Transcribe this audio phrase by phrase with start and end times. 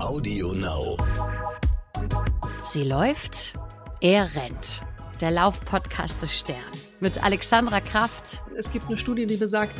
[0.00, 0.96] Audio Now.
[2.64, 3.52] Sie läuft,
[4.00, 4.82] er rennt.
[5.20, 6.56] Der Laufpodcast des Stern
[7.00, 8.42] mit Alexandra Kraft.
[8.56, 9.74] Es gibt eine Studie, die besagt,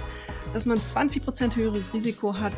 [0.53, 2.53] dass man 20 Prozent höheres Risiko hat,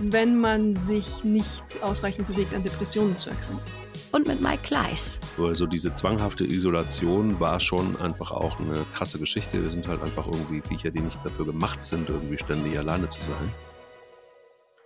[0.00, 3.72] wenn man sich nicht ausreichend bewegt, an Depressionen zu erkranken.
[4.10, 5.20] Und mit Mike Kleiss.
[5.38, 9.62] Also diese zwanghafte Isolation war schon einfach auch eine krasse Geschichte.
[9.62, 13.22] Wir sind halt einfach irgendwie Viecher, die nicht dafür gemacht sind, irgendwie ständig alleine zu
[13.22, 13.52] sein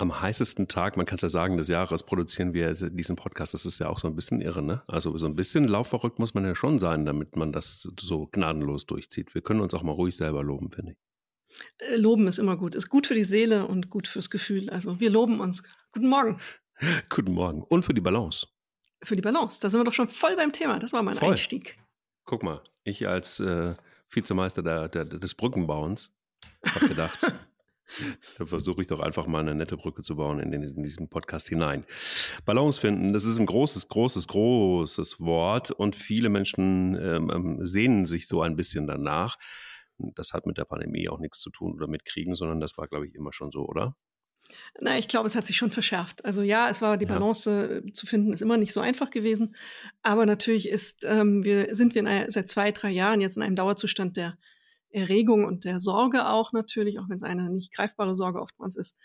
[0.03, 3.55] am heißesten Tag, man kann es ja sagen, des Jahres produzieren wir diesen Podcast.
[3.55, 4.83] Das ist ja auch so ein bisschen irre, ne?
[4.89, 8.85] Also so ein bisschen laufverrückt muss man ja schon sein, damit man das so gnadenlos
[8.85, 9.35] durchzieht.
[9.35, 10.99] Wir können uns auch mal ruhig selber loben, finde ich.
[11.79, 12.75] Äh, loben ist immer gut.
[12.75, 14.69] Ist gut für die Seele und gut fürs Gefühl.
[14.71, 15.63] Also wir loben uns.
[15.93, 16.41] Guten Morgen.
[17.09, 17.63] Guten Morgen.
[17.63, 18.49] Und für die Balance.
[19.05, 19.61] Für die Balance.
[19.61, 20.79] Da sind wir doch schon voll beim Thema.
[20.81, 21.31] Das war mein voll.
[21.31, 21.79] Einstieg.
[22.25, 23.75] Guck mal, ich als äh,
[24.11, 26.13] Vizemeister der, der, des Brückenbauens
[26.67, 27.33] habe gedacht,
[28.39, 31.09] Da versuche ich doch einfach mal eine nette Brücke zu bauen in, den, in diesen
[31.09, 31.85] Podcast hinein.
[32.45, 38.05] Balance finden, das ist ein großes, großes, großes Wort und viele Menschen ähm, ähm, sehnen
[38.05, 39.37] sich so ein bisschen danach.
[39.99, 42.89] Das hat mit der Pandemie auch nichts zu tun oder mit Kriegen, sondern das war,
[42.89, 43.97] glaube ich, immer schon so, oder?
[44.81, 46.25] Na, ich glaube, es hat sich schon verschärft.
[46.25, 47.77] Also ja, es war die Balance ja.
[47.79, 49.55] Äh, zu finden, ist immer nicht so einfach gewesen.
[50.03, 53.57] Aber natürlich ist, ähm, wir sind wir einer, seit zwei, drei Jahren jetzt in einem
[53.57, 54.39] Dauerzustand der
[54.93, 58.97] Erregung und der Sorge auch natürlich, auch wenn es eine nicht greifbare Sorge oftmals ist,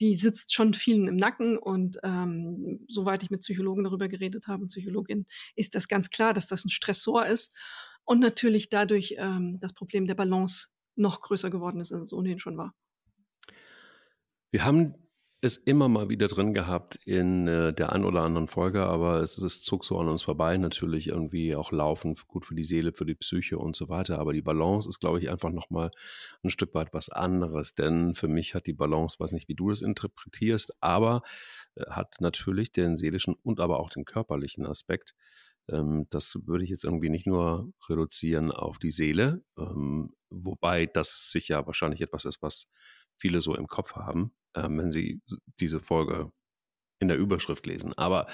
[0.00, 1.56] die sitzt schon vielen im Nacken.
[1.56, 6.34] Und ähm, soweit ich mit Psychologen darüber geredet habe und Psychologin, ist das ganz klar,
[6.34, 7.54] dass das ein Stressor ist
[8.04, 12.38] und natürlich dadurch ähm, das Problem der Balance noch größer geworden ist, als es ohnehin
[12.38, 12.74] schon war.
[14.50, 14.94] Wir haben
[15.44, 19.38] es immer mal wieder drin gehabt in äh, der ein oder anderen Folge, aber es,
[19.38, 20.56] es zog so an uns vorbei.
[20.56, 24.20] Natürlich irgendwie auch laufen, gut für die Seele, für die Psyche und so weiter.
[24.20, 25.90] Aber die Balance ist, glaube ich, einfach nochmal
[26.44, 27.74] ein Stück weit was anderes.
[27.74, 31.22] Denn für mich hat die Balance, weiß nicht, wie du das interpretierst, aber
[31.74, 35.12] äh, hat natürlich den seelischen und aber auch den körperlichen Aspekt.
[35.68, 41.32] Ähm, das würde ich jetzt irgendwie nicht nur reduzieren auf die Seele, ähm, wobei das
[41.32, 42.68] sicher wahrscheinlich etwas ist, was
[43.16, 45.20] viele so im Kopf haben ähm, wenn Sie
[45.60, 46.30] diese Folge
[46.98, 47.92] in der Überschrift lesen.
[47.98, 48.28] Aber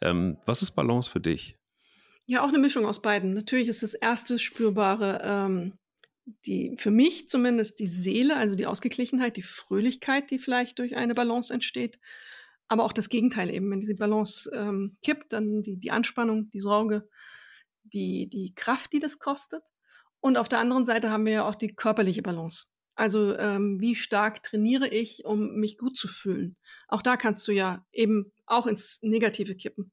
[0.00, 1.58] ähm, was ist Balance für dich?
[2.26, 3.34] Ja, auch eine Mischung aus beiden.
[3.34, 5.78] Natürlich ist das erste spürbare, ähm,
[6.46, 11.14] die für mich zumindest die Seele, also die Ausgeglichenheit, die Fröhlichkeit, die vielleicht durch eine
[11.14, 11.98] Balance entsteht.
[12.68, 16.60] Aber auch das Gegenteil eben, wenn diese Balance ähm, kippt, dann die, die Anspannung, die
[16.60, 17.08] Sorge,
[17.82, 19.64] die, die Kraft, die das kostet.
[20.20, 22.66] Und auf der anderen Seite haben wir ja auch die körperliche Balance.
[23.00, 26.56] Also ähm, wie stark trainiere ich, um mich gut zu fühlen?
[26.86, 29.90] Auch da kannst du ja eben auch ins Negative kippen.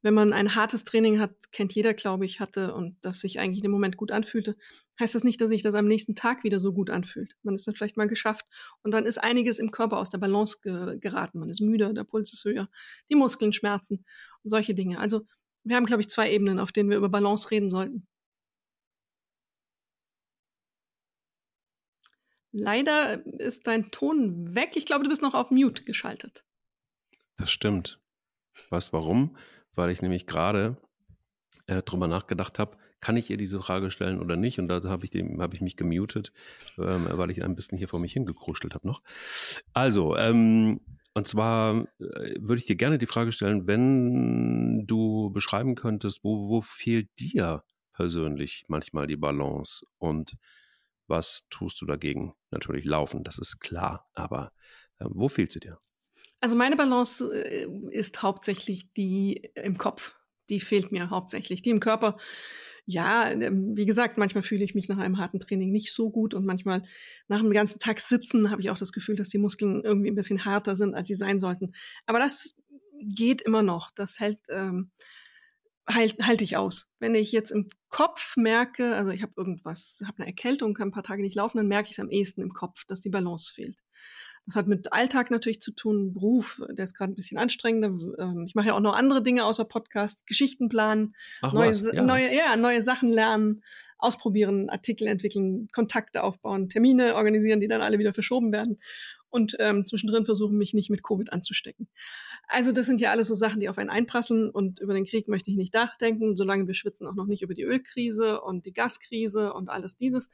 [0.00, 3.62] Wenn man ein hartes Training hat, kennt jeder, glaube ich, hatte und das sich eigentlich
[3.62, 4.56] im Moment gut anfühlte,
[4.98, 7.36] heißt das nicht, dass sich das am nächsten Tag wieder so gut anfühlt.
[7.44, 8.44] Man ist dann vielleicht mal geschafft
[8.82, 11.38] und dann ist einiges im Körper aus der Balance ge geraten.
[11.38, 12.68] Man ist müde, der Puls ist höher,
[13.08, 14.04] die Muskeln schmerzen
[14.42, 14.98] und solche Dinge.
[14.98, 15.28] Also
[15.62, 18.08] wir haben, glaube ich, zwei Ebenen, auf denen wir über Balance reden sollten.
[22.52, 24.72] Leider ist dein Ton weg.
[24.74, 26.44] Ich glaube, du bist noch auf Mute geschaltet.
[27.36, 27.98] Das stimmt.
[28.70, 29.36] Weißt warum?
[29.74, 30.76] Weil ich nämlich gerade
[31.66, 34.58] äh, drüber nachgedacht habe, kann ich ihr diese Frage stellen oder nicht?
[34.58, 36.32] Und da habe ich, hab ich mich gemutet,
[36.78, 39.02] ähm, weil ich ein bisschen hier vor mich hingekruschelt habe noch.
[39.72, 40.80] Also, ähm,
[41.14, 46.48] und zwar äh, würde ich dir gerne die Frage stellen, wenn du beschreiben könntest, wo,
[46.48, 50.36] wo fehlt dir persönlich manchmal die Balance und
[51.12, 52.34] was tust du dagegen?
[52.50, 54.52] Natürlich laufen, das ist klar, aber
[54.98, 55.78] äh, wo fehlt sie dir?
[56.40, 60.16] Also meine Balance äh, ist hauptsächlich die im Kopf.
[60.48, 61.62] Die fehlt mir hauptsächlich.
[61.62, 62.16] Die im Körper,
[62.84, 66.34] ja, ähm, wie gesagt, manchmal fühle ich mich nach einem harten Training nicht so gut
[66.34, 66.82] und manchmal
[67.28, 70.16] nach einem ganzen Tag sitzen habe ich auch das Gefühl, dass die Muskeln irgendwie ein
[70.16, 71.74] bisschen härter sind, als sie sein sollten.
[72.06, 72.56] Aber das
[73.00, 73.90] geht immer noch.
[73.94, 74.90] Das hält, ähm,
[75.88, 76.90] halt, halte ich aus.
[76.98, 80.92] Wenn ich jetzt im Kopf merke, also ich habe irgendwas, habe eine Erkältung, kann ein
[80.92, 83.52] paar Tage nicht laufen, dann merke ich es am ehesten im Kopf, dass die Balance
[83.52, 83.78] fehlt.
[84.46, 87.88] Das hat mit Alltag natürlich zu tun, Beruf, der ist gerade ein bisschen anstrengender.
[88.18, 92.02] Ähm, ich mache ja auch noch andere Dinge außer Podcast, Geschichten planen, Ach, neue, ja.
[92.02, 93.62] neue, ja, neue Sachen lernen,
[93.98, 98.78] ausprobieren, Artikel entwickeln, Kontakte aufbauen, Termine organisieren, die dann alle wieder verschoben werden
[99.32, 101.88] und ähm, zwischendrin versuchen, mich nicht mit Covid anzustecken.
[102.48, 105.26] Also das sind ja alles so Sachen, die auf einen einprasseln und über den Krieg
[105.26, 108.74] möchte ich nicht nachdenken, solange wir schwitzen auch noch nicht über die Ölkrise und die
[108.74, 110.28] Gaskrise und alles dieses.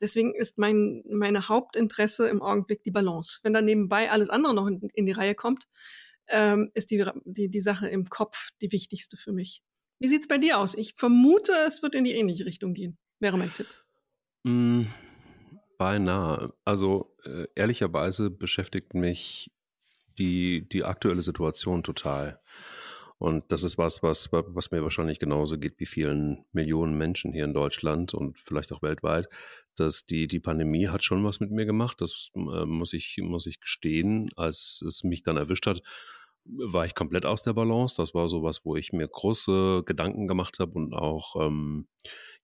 [0.00, 3.40] Deswegen ist mein meine Hauptinteresse im Augenblick die Balance.
[3.42, 5.68] Wenn dann nebenbei alles andere noch in, in die Reihe kommt,
[6.28, 9.62] ähm, ist die, die, die Sache im Kopf die wichtigste für mich.
[9.98, 10.74] Wie sieht's bei dir aus?
[10.74, 12.98] Ich vermute, es wird in die ähnliche Richtung gehen.
[13.18, 13.66] Wäre mein Tipp.
[14.42, 14.82] Mm,
[15.78, 16.52] beinahe.
[16.64, 19.50] Also äh, ehrlicherweise beschäftigt mich
[20.18, 22.40] die, die aktuelle Situation total.
[23.18, 27.44] Und das ist was, was, was mir wahrscheinlich genauso geht wie vielen Millionen Menschen hier
[27.44, 29.28] in Deutschland und vielleicht auch weltweit,
[29.74, 32.00] dass die, die Pandemie hat schon was mit mir gemacht.
[32.00, 34.30] Das äh, muss ich, muss ich gestehen.
[34.36, 35.80] Als es mich dann erwischt hat,
[36.44, 37.96] war ich komplett aus der Balance.
[37.96, 41.88] Das war sowas, wo ich mir große Gedanken gemacht habe und auch, ähm,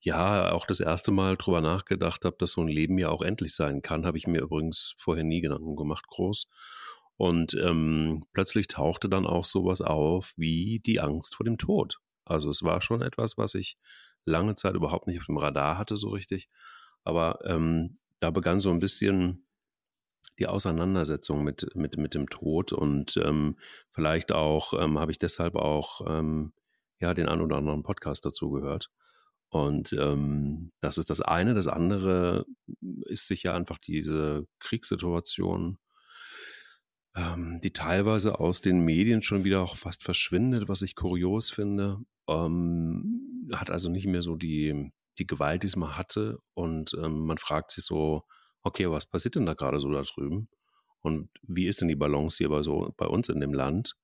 [0.01, 3.55] ja, auch das erste Mal drüber nachgedacht habe, dass so ein Leben ja auch endlich
[3.55, 4.07] sein kann.
[4.07, 6.49] Habe ich mir übrigens vorher nie Gedanken gemacht, groß.
[7.23, 12.01] Und ähm, plötzlich tauchte dann auch sowas auf wie die Angst vor dem Tod.
[12.25, 13.79] Also es war schon etwas, was ich
[14.25, 16.49] lange Zeit überhaupt nicht auf dem Radar hatte, so richtig.
[17.05, 19.47] Aber ähm, da begann so ein bisschen
[20.41, 23.57] die Auseinandersetzung mit, mit, mit dem Tod und ähm,
[23.93, 26.53] vielleicht auch ähm, habe ich deshalb auch ähm,
[27.01, 28.91] ja den einen oder anderen Podcast dazu gehört.
[29.49, 31.55] Und ähm, das ist das eine.
[31.55, 32.47] Das andere
[33.07, 35.79] ist sicher einfach diese Kriegssituation,
[37.15, 41.99] ähm, die teilweise aus den Medien schon wieder auch fast verschwindet, was ich kurios finde.
[42.29, 46.39] Ähm, hat also nicht mehr so die, die Gewalt, die es mal hatte.
[46.55, 48.23] Und ähm, man fragt sich so,
[48.63, 50.49] okay, was passiert denn da gerade so da drüben?
[51.01, 53.95] Und wie ist denn die Balance hier bei, so, bei uns in dem Land?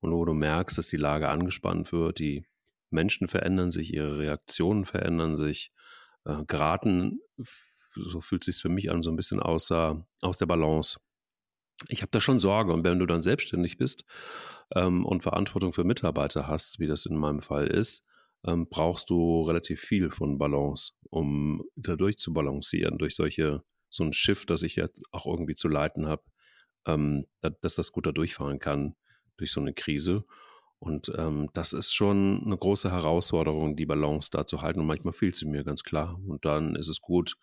[0.00, 2.44] Und wo du merkst, dass die Lage angespannt wird, die
[2.90, 5.72] Menschen verändern sich, ihre Reaktionen verändern sich,
[6.24, 7.20] äh, geraten,
[7.94, 10.98] so fühlt es sich für mich an, so ein bisschen außer, aus der Balance.
[11.88, 12.72] Ich habe da schon Sorge.
[12.72, 14.04] Und wenn du dann selbstständig bist
[14.74, 18.06] ähm, und Verantwortung für Mitarbeiter hast, wie das in meinem Fall ist,
[18.44, 24.46] ähm, brauchst du relativ viel von Balance, um da durchzubalancieren, durch solche so ein Schiff,
[24.46, 26.22] das ich jetzt auch irgendwie zu leiten habe,
[26.86, 27.26] ähm,
[27.60, 28.96] dass das gut da durchfahren kann
[29.36, 30.24] durch so eine Krise.
[30.78, 34.80] Und ähm, das ist schon eine große Herausforderung, die Balance da zu halten.
[34.80, 36.18] Und manchmal fehlt sie mir ganz klar.
[36.26, 37.36] Und dann ist es gut,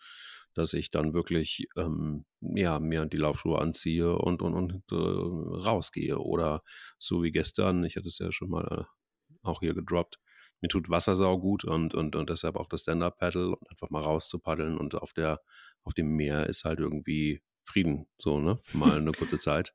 [0.54, 6.18] dass ich dann wirklich ähm, ja, mir die Laufschuhe anziehe und, und, und äh, rausgehe.
[6.18, 6.63] Oder
[6.98, 10.19] so wie gestern, ich hatte es ja schon mal äh, auch hier gedroppt,
[10.62, 14.78] mir tut Wassersau gut und, und, und deshalb auch das Stand-Up-Paddle und einfach mal rauszupaddeln
[14.78, 15.40] und auf der
[15.84, 18.60] auf dem Meer ist halt irgendwie Frieden, so, ne?
[18.74, 19.74] Mal eine kurze Zeit.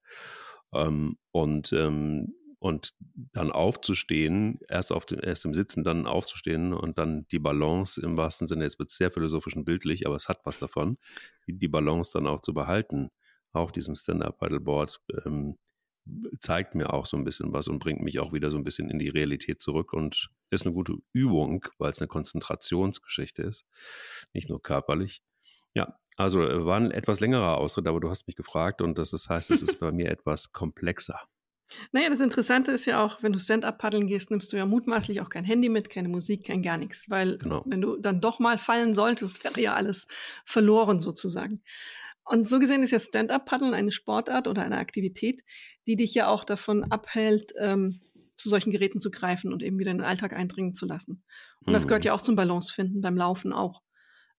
[0.73, 2.95] Ähm, und, ähm, und
[3.35, 8.17] dann aufzustehen, erst, auf den, erst im Sitzen, dann aufzustehen und dann die Balance im
[8.17, 10.97] wahrsten Sinne, jetzt wird es sehr philosophisch und bildlich, aber es hat was davon,
[11.47, 13.11] die Balance dann auch zu behalten
[13.53, 15.59] auf diesem Stand-Up-Paddleboard, ähm,
[16.41, 18.89] zeigt mir auch so ein bisschen was und bringt mich auch wieder so ein bisschen
[18.89, 23.67] in die Realität zurück und ist eine gute Übung, weil es eine Konzentrationsgeschichte ist,
[24.33, 25.23] nicht nur körperlich.
[25.75, 29.13] Ja, also äh, war ein etwas längerer Ausritt, aber du hast mich gefragt und das
[29.13, 31.21] heißt, es ist bei mir etwas komplexer.
[31.93, 35.21] Naja, das Interessante ist ja auch, wenn du Stand-up paddeln gehst, nimmst du ja mutmaßlich
[35.21, 37.63] auch kein Handy mit, keine Musik, kein gar nichts, weil genau.
[37.67, 40.07] wenn du dann doch mal fallen solltest, wäre ja alles
[40.45, 41.63] verloren sozusagen.
[42.25, 45.43] Und so gesehen ist ja Stand-up-Paddeln eine Sportart oder eine Aktivität,
[45.87, 48.01] die dich ja auch davon abhält, ähm,
[48.37, 51.23] zu solchen Geräten zu greifen und eben wieder in den Alltag eindringen zu lassen.
[51.65, 52.09] Und das gehört mhm.
[52.09, 53.83] ja auch zum Balancefinden beim Laufen auch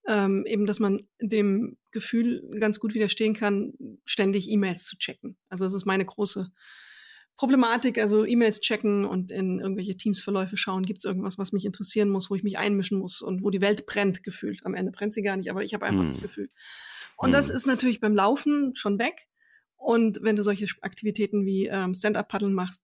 [0.07, 3.73] ähm, eben, dass man dem Gefühl ganz gut widerstehen kann,
[4.05, 5.37] ständig E-Mails zu checken.
[5.49, 6.51] Also das ist meine große
[7.37, 12.09] Problematik, also E-Mails checken und in irgendwelche Teamsverläufe schauen, gibt es irgendwas, was mich interessieren
[12.09, 14.65] muss, wo ich mich einmischen muss und wo die Welt brennt, gefühlt.
[14.65, 16.09] Am Ende brennt sie gar nicht, aber ich habe einfach hm.
[16.09, 16.49] das Gefühl.
[17.17, 17.33] Und hm.
[17.33, 19.27] das ist natürlich beim Laufen schon weg.
[19.75, 22.83] Und wenn du solche Aktivitäten wie ähm, Stand-up-Paddeln machst,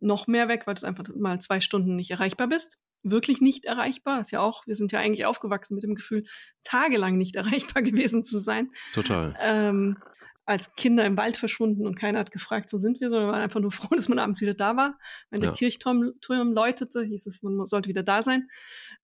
[0.00, 4.20] noch mehr weg, weil du einfach mal zwei Stunden nicht erreichbar bist wirklich nicht erreichbar.
[4.20, 6.24] Ist ja auch, wir sind ja eigentlich aufgewachsen mit dem Gefühl,
[6.64, 8.70] tagelang nicht erreichbar gewesen zu sein.
[8.92, 9.36] Total.
[9.40, 9.98] Ähm,
[10.44, 13.42] als Kinder im Wald verschwunden und keiner hat gefragt, wo sind wir, sondern wir waren
[13.42, 14.98] einfach nur froh, dass man abends wieder da war.
[15.30, 15.56] Wenn der ja.
[15.56, 18.48] Kirchturm Turm läutete, hieß es, man sollte wieder da sein.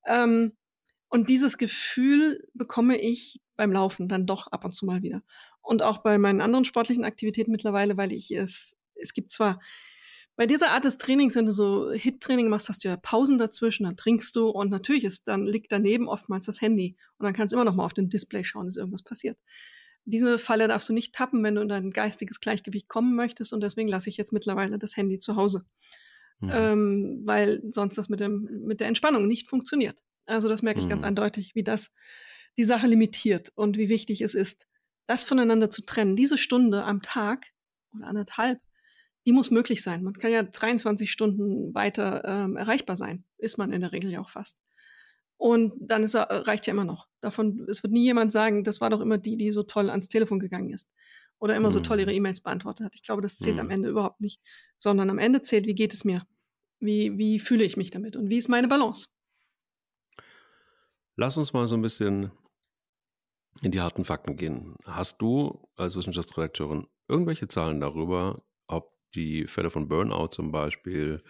[0.06, 0.56] Ähm,
[1.08, 5.22] und dieses Gefühl bekomme ich beim Laufen dann doch ab und zu mal wieder.
[5.62, 9.60] Und auch bei meinen anderen sportlichen Aktivitäten mittlerweile, weil ich es, es gibt zwar
[10.38, 13.82] bei dieser Art des Trainings, wenn du so Hit-Training machst, hast du ja Pausen dazwischen,
[13.82, 17.52] dann trinkst du und natürlich ist dann liegt daneben oftmals das Handy und dann kannst
[17.52, 19.36] du immer noch mal auf den Display schauen, ist irgendwas passiert.
[20.04, 23.64] Diese Falle darfst du nicht tappen, wenn du in dein geistiges Gleichgewicht kommen möchtest und
[23.64, 25.64] deswegen lasse ich jetzt mittlerweile das Handy zu Hause,
[26.38, 26.50] mhm.
[26.52, 30.04] ähm, weil sonst das mit dem mit der Entspannung nicht funktioniert.
[30.24, 30.90] Also das merke ich mhm.
[30.90, 31.92] ganz eindeutig, wie das
[32.56, 34.68] die Sache limitiert und wie wichtig es ist,
[35.08, 36.14] das voneinander zu trennen.
[36.14, 37.46] Diese Stunde am Tag
[37.92, 38.60] oder anderthalb
[39.28, 40.02] die muss möglich sein.
[40.02, 43.24] Man kann ja 23 Stunden weiter ähm, erreichbar sein.
[43.36, 44.56] Ist man in der Regel ja auch fast.
[45.36, 47.08] Und dann ist, reicht ja immer noch.
[47.20, 50.08] Davon, es wird nie jemand sagen, das war doch immer die, die so toll ans
[50.08, 50.88] Telefon gegangen ist.
[51.40, 51.72] Oder immer mhm.
[51.72, 52.16] so toll ihre mhm.
[52.16, 52.94] E-Mails beantwortet hat.
[52.94, 53.60] Ich glaube, das zählt mhm.
[53.60, 54.40] am Ende überhaupt nicht.
[54.78, 56.26] Sondern am Ende zählt, wie geht es mir?
[56.80, 58.16] Wie, wie fühle ich mich damit?
[58.16, 59.08] Und wie ist meine Balance?
[61.16, 62.32] Lass uns mal so ein bisschen
[63.60, 64.74] in die harten Fakten gehen.
[64.84, 68.42] Hast du als Wissenschaftsredakteurin irgendwelche Zahlen darüber,
[69.14, 71.22] die Fälle von Burnout zum Beispiel,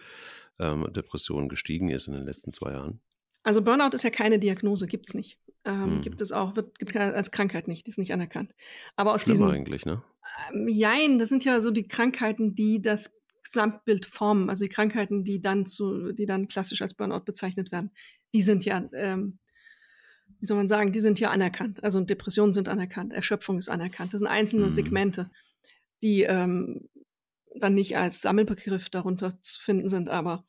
[0.59, 2.99] ähm, Depressionen gestiegen ist in den letzten zwei Jahren?
[3.43, 5.39] Also Burnout ist ja keine Diagnose, gibt es nicht.
[5.65, 6.01] Ähm, hm.
[6.01, 8.53] Gibt es auch, wird gibt als Krankheit nicht, die ist nicht anerkannt.
[8.95, 10.03] Aber aus Schlimmer diesem eigentlich, ne?
[10.51, 15.23] Ähm, jein, das sind ja so die Krankheiten, die das Gesamtbild formen, also die Krankheiten,
[15.23, 17.91] die dann zu, die dann klassisch als Burnout bezeichnet werden,
[18.33, 19.39] die sind ja, ähm,
[20.39, 21.83] wie soll man sagen, die sind ja anerkannt.
[21.83, 24.13] Also Depressionen sind anerkannt, Erschöpfung ist anerkannt.
[24.13, 24.69] Das sind einzelne mhm.
[24.69, 25.31] Segmente,
[26.03, 26.89] die ähm,
[27.55, 30.45] dann nicht als Sammelbegriff darunter zu finden sind, aber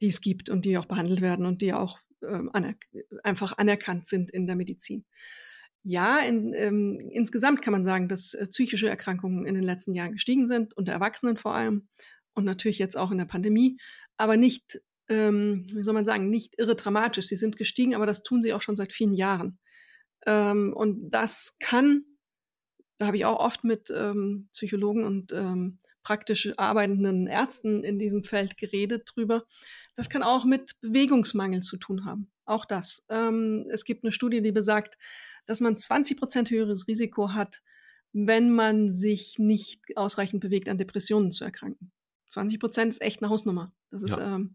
[0.00, 2.74] die es gibt und die auch behandelt werden und die auch ähm, aner
[3.22, 5.04] einfach anerkannt sind in der Medizin.
[5.82, 10.12] Ja, in, ähm, insgesamt kann man sagen, dass äh, psychische Erkrankungen in den letzten Jahren
[10.12, 11.88] gestiegen sind, unter Erwachsenen vor allem
[12.34, 13.78] und natürlich jetzt auch in der Pandemie,
[14.16, 17.28] aber nicht, ähm, wie soll man sagen, nicht irre dramatisch.
[17.28, 19.58] Sie sind gestiegen, aber das tun sie auch schon seit vielen Jahren.
[20.26, 22.04] Ähm, und das kann,
[22.98, 28.22] da habe ich auch oft mit ähm, Psychologen und ähm, praktisch arbeitenden Ärzten in diesem
[28.22, 29.44] Feld geredet drüber.
[29.96, 32.30] Das kann auch mit Bewegungsmangel zu tun haben.
[32.44, 33.02] Auch das.
[33.08, 34.94] Ähm, es gibt eine Studie, die besagt,
[35.46, 37.60] dass man 20 Prozent höheres Risiko hat,
[38.12, 41.90] wenn man sich nicht ausreichend bewegt, an Depressionen zu erkranken.
[42.28, 43.74] 20 Prozent ist echt eine Hausnummer.
[43.90, 44.36] Das ist, ja.
[44.36, 44.54] ähm,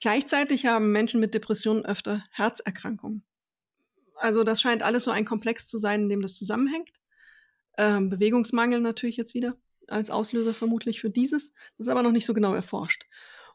[0.00, 3.22] gleichzeitig haben Menschen mit Depressionen öfter Herzerkrankungen.
[4.16, 6.90] Also das scheint alles so ein Komplex zu sein, in dem das zusammenhängt.
[7.78, 9.56] Ähm, Bewegungsmangel natürlich jetzt wieder
[9.88, 11.52] als Auslöser vermutlich für dieses.
[11.76, 13.04] Das ist aber noch nicht so genau erforscht.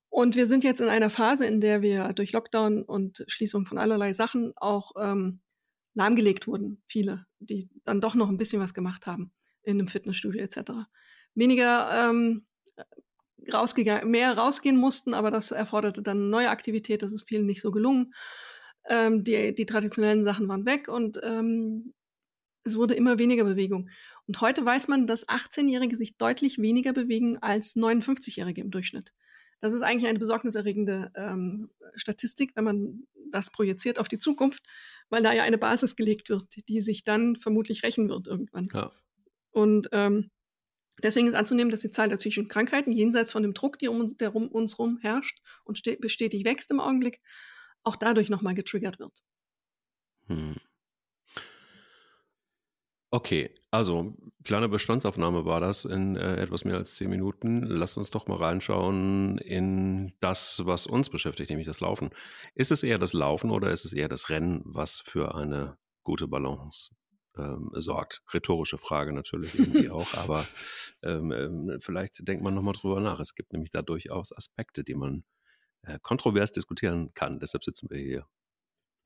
[0.09, 3.77] Und wir sind jetzt in einer Phase, in der wir durch Lockdown und Schließung von
[3.77, 5.41] allerlei Sachen auch ähm,
[5.93, 6.81] lahmgelegt wurden.
[6.87, 9.31] Viele, die dann doch noch ein bisschen was gemacht haben
[9.63, 10.71] in einem Fitnessstudio etc.
[11.35, 12.47] Weniger ähm,
[13.53, 17.71] rausgegangen, mehr rausgehen mussten, aber das erforderte dann neue Aktivität, das ist vielen nicht so
[17.71, 18.13] gelungen.
[18.89, 21.93] Ähm, die, die traditionellen Sachen waren weg und ähm,
[22.63, 23.89] es wurde immer weniger Bewegung.
[24.29, 29.11] Und heute weiß man, dass 18-Jährige sich deutlich weniger bewegen als 59-Jährige im Durchschnitt.
[29.59, 34.67] Das ist eigentlich eine besorgniserregende ähm, Statistik, wenn man das projiziert auf die Zukunft,
[35.09, 38.67] weil da ja eine Basis gelegt wird, die sich dann vermutlich rächen wird irgendwann.
[38.71, 38.91] Ja.
[39.49, 40.29] Und ähm,
[41.01, 44.01] Deswegen ist anzunehmen, dass die Zahl der psychischen Krankheiten jenseits von dem Druck, der um
[44.01, 47.19] uns, der um uns herum herrscht und stetig wächst im Augenblick,
[47.83, 49.23] auch dadurch nochmal getriggert wird.
[50.27, 50.57] Hm.
[53.11, 54.13] Okay, also
[54.43, 57.63] kleine Bestandsaufnahme war das in äh, etwas mehr als zehn Minuten.
[57.63, 62.11] Lass uns doch mal reinschauen in das, was uns beschäftigt, nämlich das Laufen.
[62.53, 66.27] Ist es eher das Laufen oder ist es eher das Rennen, was für eine gute
[66.27, 66.91] Balance
[67.35, 68.21] ähm, sorgt.
[68.31, 70.45] Rhetorische Frage natürlich irgendwie auch, aber
[71.01, 73.19] ähm, ähm, vielleicht denkt man nochmal drüber nach.
[73.19, 75.23] Es gibt nämlich da durchaus Aspekte, die man
[75.81, 77.39] äh, kontrovers diskutieren kann.
[77.39, 78.25] Deshalb sitzen wir hier.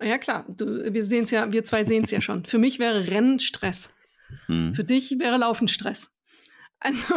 [0.02, 2.46] Ja klar, du, wir sehen es ja, wir zwei sehen es ja schon.
[2.46, 3.90] Für mich wäre Rennen Stress.
[4.48, 4.74] Hm.
[4.76, 6.12] Für dich wäre Laufen Stress.
[6.80, 7.16] Also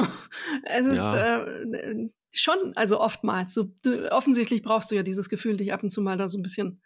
[0.64, 1.44] es ist ja.
[1.44, 3.52] äh, schon, also oftmals.
[3.54, 6.38] So, du, offensichtlich brauchst du ja dieses Gefühl, dich ab und zu mal da so
[6.38, 6.80] ein bisschen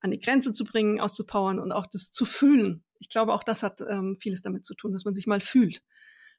[0.00, 2.84] an die Grenze zu bringen, auszupowern und auch das zu fühlen.
[2.98, 5.82] Ich glaube, auch das hat ähm, vieles damit zu tun, dass man sich mal fühlt.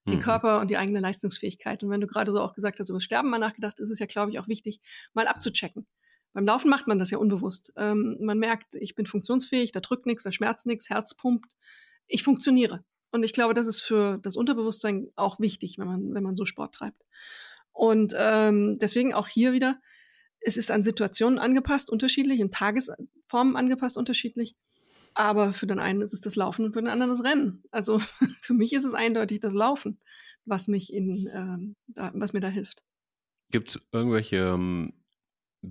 [0.08, 0.22] Den mhm.
[0.22, 1.84] Körper und die eigene Leistungsfähigkeit.
[1.84, 4.06] Und wenn du gerade so auch gesagt hast, über Sterben mal nachgedacht, ist es ja,
[4.06, 4.80] glaube ich, auch wichtig,
[5.14, 5.86] mal abzuchecken.
[6.34, 7.74] Beim Laufen macht man das ja unbewusst.
[7.78, 11.56] Ähm, man merkt, ich bin funktionsfähig, da drückt nichts, da schmerzt nichts, Herz pumpt.
[12.08, 12.84] Ich funktioniere.
[13.12, 16.46] Und ich glaube, das ist für das Unterbewusstsein auch wichtig, wenn man, wenn man so
[16.46, 17.08] Sport treibt.
[17.72, 19.80] Und ähm, deswegen auch hier wieder,
[20.40, 24.56] es ist an Situationen angepasst, unterschiedlich, in Tagesformen angepasst, unterschiedlich.
[25.14, 27.64] Aber für den einen ist es das Laufen und für den anderen das Rennen.
[27.72, 28.00] Also
[28.42, 30.00] für mich ist es eindeutig das Laufen,
[30.46, 32.84] was mich in, ähm, da, was mir da hilft.
[33.52, 34.94] Gibt es irgendwelche ähm,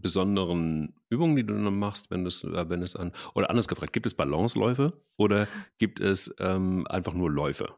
[0.00, 3.93] besonderen Übungen, die du dann machst, wenn, das, äh, wenn es an, oder anders gefragt,
[3.93, 5.49] gibt es Balanceläufe oder
[5.79, 7.75] gibt es ähm, einfach nur Läufe?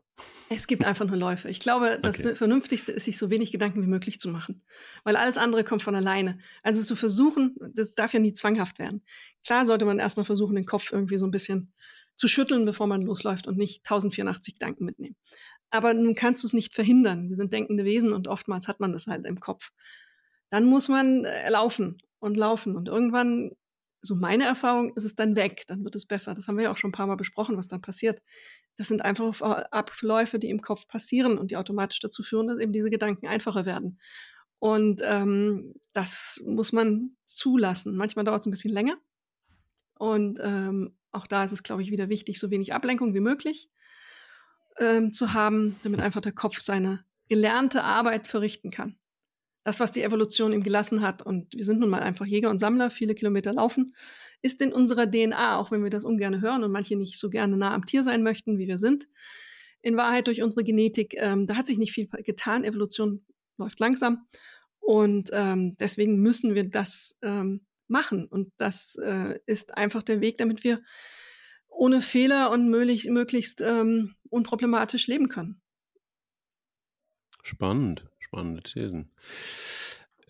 [0.50, 1.48] Es gibt einfach nur Läufe.
[1.48, 2.34] Ich glaube, das okay.
[2.34, 4.62] Vernünftigste ist, sich so wenig Gedanken wie möglich zu machen,
[5.04, 6.38] weil alles andere kommt von alleine.
[6.62, 9.04] Also zu versuchen, das darf ja nie zwanghaft werden.
[9.44, 11.72] Klar sollte man erstmal versuchen, den Kopf irgendwie so ein bisschen
[12.16, 15.16] zu schütteln, bevor man losläuft und nicht 1084 Gedanken mitnehmen.
[15.70, 17.28] Aber nun kannst du es nicht verhindern.
[17.28, 19.70] Wir sind denkende Wesen und oftmals hat man das halt im Kopf
[20.50, 22.76] dann muss man äh, laufen und laufen.
[22.76, 23.52] Und irgendwann,
[24.00, 26.34] so meine Erfahrung, ist es dann weg, dann wird es besser.
[26.34, 28.22] Das haben wir ja auch schon ein paar Mal besprochen, was dann passiert.
[28.76, 32.72] Das sind einfach Abläufe, die im Kopf passieren und die automatisch dazu führen, dass eben
[32.72, 33.98] diese Gedanken einfacher werden.
[34.60, 37.96] Und ähm, das muss man zulassen.
[37.96, 38.96] Manchmal dauert es ein bisschen länger.
[39.94, 43.70] Und ähm, auch da ist es, glaube ich, wieder wichtig, so wenig Ablenkung wie möglich
[44.78, 48.97] ähm, zu haben, damit einfach der Kopf seine gelernte Arbeit verrichten kann
[49.68, 52.58] das, was die Evolution ihm gelassen hat, und wir sind nun mal einfach Jäger und
[52.58, 53.94] Sammler, viele Kilometer laufen,
[54.40, 57.58] ist in unserer DNA, auch wenn wir das ungern hören und manche nicht so gerne
[57.58, 59.08] nah am Tier sein möchten, wie wir sind.
[59.82, 62.64] In Wahrheit durch unsere Genetik, ähm, da hat sich nicht viel getan.
[62.64, 63.26] Evolution
[63.58, 64.26] läuft langsam.
[64.78, 68.26] Und ähm, deswegen müssen wir das ähm, machen.
[68.26, 70.80] Und das äh, ist einfach der Weg, damit wir
[71.68, 75.60] ohne Fehler und möglich, möglichst ähm, unproblematisch leben können.
[77.42, 79.10] Spannend, spannende Thesen.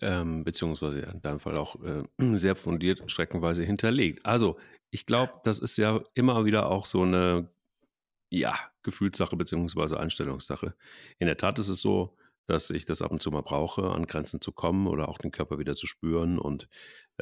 [0.01, 2.03] Ähm, beziehungsweise in deinem Fall auch äh,
[2.37, 4.25] sehr fundiert streckenweise hinterlegt.
[4.25, 4.57] Also,
[4.91, 7.49] ich glaube, das ist ja immer wieder auch so eine,
[8.29, 10.73] ja, Gefühlssache beziehungsweise Einstellungssache.
[11.19, 12.15] In der Tat ist es so,
[12.47, 15.31] dass ich das ab und zu mal brauche, an Grenzen zu kommen oder auch den
[15.31, 16.39] Körper wieder zu spüren.
[16.39, 16.67] Und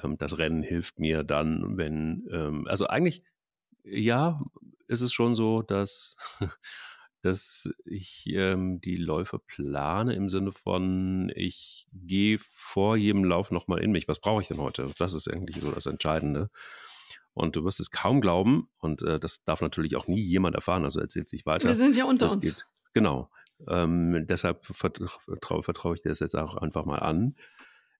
[0.02, 3.24] ähm, das Rennen hilft mir dann, wenn, ähm, also eigentlich,
[3.84, 4.42] ja,
[4.88, 6.16] ist es schon so, dass,
[7.28, 13.80] dass ich ähm, die Läufe plane im Sinne von, ich gehe vor jedem Lauf nochmal
[13.80, 14.08] in mich.
[14.08, 14.90] Was brauche ich denn heute?
[14.98, 16.50] Das ist eigentlich so das Entscheidende.
[17.34, 20.86] Und du wirst es kaum glauben, und äh, das darf natürlich auch nie jemand erfahren,
[20.86, 21.68] also erzählt sich weiter.
[21.68, 22.42] Wir sind ja unter uns.
[22.42, 23.30] Geht, genau.
[23.68, 27.36] Ähm, deshalb vertraue, vertraue ich dir das jetzt auch einfach mal an,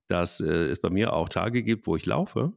[0.08, 2.52] dass äh, es bei mir auch Tage gibt, wo ich laufe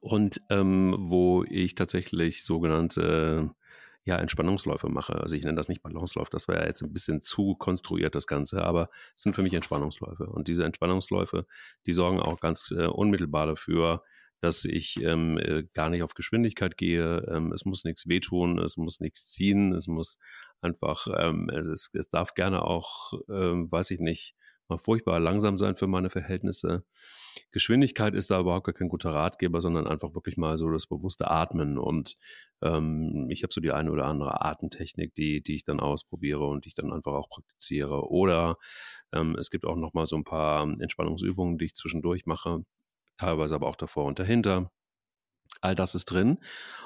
[0.00, 3.54] und ähm, wo ich tatsächlich sogenannte
[4.08, 5.20] ja, Entspannungsläufe mache.
[5.20, 8.64] Also ich nenne das nicht Balancelauf, das wäre jetzt ein bisschen zu konstruiert, das Ganze,
[8.64, 10.24] aber es sind für mich Entspannungsläufe.
[10.24, 11.44] Und diese Entspannungsläufe,
[11.84, 14.02] die sorgen auch ganz äh, unmittelbar dafür,
[14.40, 17.18] dass ich ähm, äh, gar nicht auf Geschwindigkeit gehe.
[17.30, 20.18] Ähm, es muss nichts wehtun, es muss nichts ziehen, es muss
[20.62, 24.36] einfach, ähm, es, ist, es darf gerne auch, ähm, weiß ich nicht,
[24.68, 26.84] mal furchtbar langsam sein für meine Verhältnisse.
[27.52, 31.30] Geschwindigkeit ist da überhaupt gar kein guter Ratgeber, sondern einfach wirklich mal so das bewusste
[31.30, 31.78] Atmen.
[31.78, 32.16] Und
[32.62, 36.64] ähm, ich habe so die eine oder andere Atemtechnik, die, die ich dann ausprobiere und
[36.64, 38.08] die ich dann einfach auch praktiziere.
[38.10, 38.56] Oder
[39.12, 42.64] ähm, es gibt auch noch mal so ein paar Entspannungsübungen, die ich zwischendurch mache
[43.18, 44.70] teilweise aber auch davor und dahinter.
[45.60, 46.38] All das ist drin.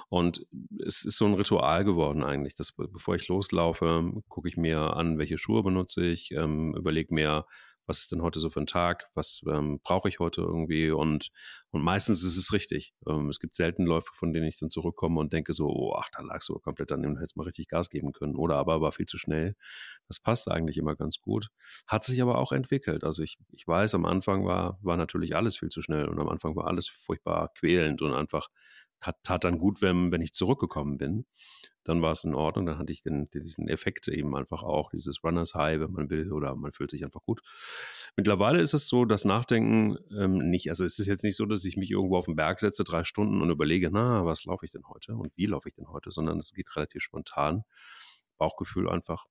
[0.09, 0.47] Und
[0.85, 2.55] es ist so ein Ritual geworden eigentlich.
[2.55, 7.47] Dass, bevor ich loslaufe, gucke ich mir an, welche Schuhe benutze ich, ähm, überlege mir,
[7.87, 11.31] was ist denn heute so für ein Tag, was ähm, brauche ich heute irgendwie und,
[11.71, 12.95] und meistens ist es richtig.
[13.09, 16.09] Ähm, es gibt selten Läufe, von denen ich dann zurückkomme und denke so, oh, ach,
[16.13, 19.07] da lag so komplett daneben, hätte mal richtig Gas geben können oder aber war viel
[19.07, 19.57] zu schnell.
[20.09, 21.49] Das passt eigentlich immer ganz gut.
[21.87, 23.05] Hat sich aber auch entwickelt.
[23.05, 26.29] Also ich, ich weiß, am Anfang war, war natürlich alles viel zu schnell und am
[26.29, 28.49] Anfang war alles furchtbar quälend und einfach
[29.03, 31.27] tat, tat dann gut, wenn, wenn ich zurückgekommen bin
[31.85, 32.67] dann war es in Ordnung.
[32.67, 36.33] Dann hatte ich den, diesen Effekt eben einfach auch, dieses Runners High, wenn man will,
[36.33, 37.41] oder man fühlt sich einfach gut.
[38.17, 41.65] Mittlerweile ist es so, das Nachdenken ähm, nicht, also es ist jetzt nicht so, dass
[41.65, 44.73] ich mich irgendwo auf den Berg setze, drei Stunden und überlege, na, was laufe ich
[44.73, 47.63] denn heute und wie laufe ich denn heute, sondern es geht relativ spontan.
[48.39, 49.27] Bauchgefühl einfach.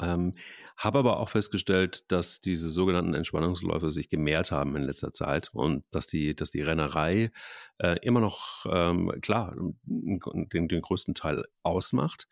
[0.00, 0.34] Ähm,
[0.76, 5.84] habe aber auch festgestellt, dass diese sogenannten Entspannungsläufe sich gemehrt haben in letzter Zeit und
[5.90, 7.30] dass die, dass die Rennerei
[7.78, 12.26] äh, immer noch, ähm, klar, den, den größten Teil ausmacht.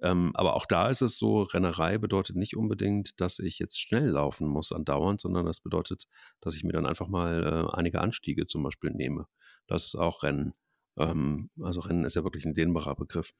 [0.00, 4.06] Ähm, aber auch da ist es so, Rennerei bedeutet nicht unbedingt, dass ich jetzt schnell
[4.10, 6.04] laufen muss andauernd, sondern das bedeutet,
[6.40, 9.26] dass ich mir dann einfach mal äh, einige Anstiege zum Beispiel nehme.
[9.66, 10.54] Das ist auch Rennen.
[10.98, 13.32] Ähm, also Rennen ist ja wirklich ein dehnbarer Begriff.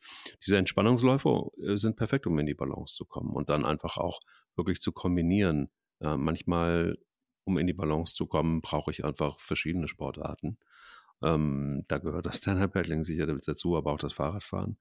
[0.44, 4.20] Diese Entspannungsläufe äh, sind perfekt, um in die Balance zu kommen und dann einfach auch
[4.56, 5.70] wirklich zu kombinieren.
[6.00, 6.96] Äh, manchmal,
[7.44, 10.58] um in die Balance zu kommen, brauche ich einfach verschiedene Sportarten.
[11.22, 14.78] Ähm, da gehört das Stand-Up-Paddling sicher dazu, aber auch das Fahrradfahren.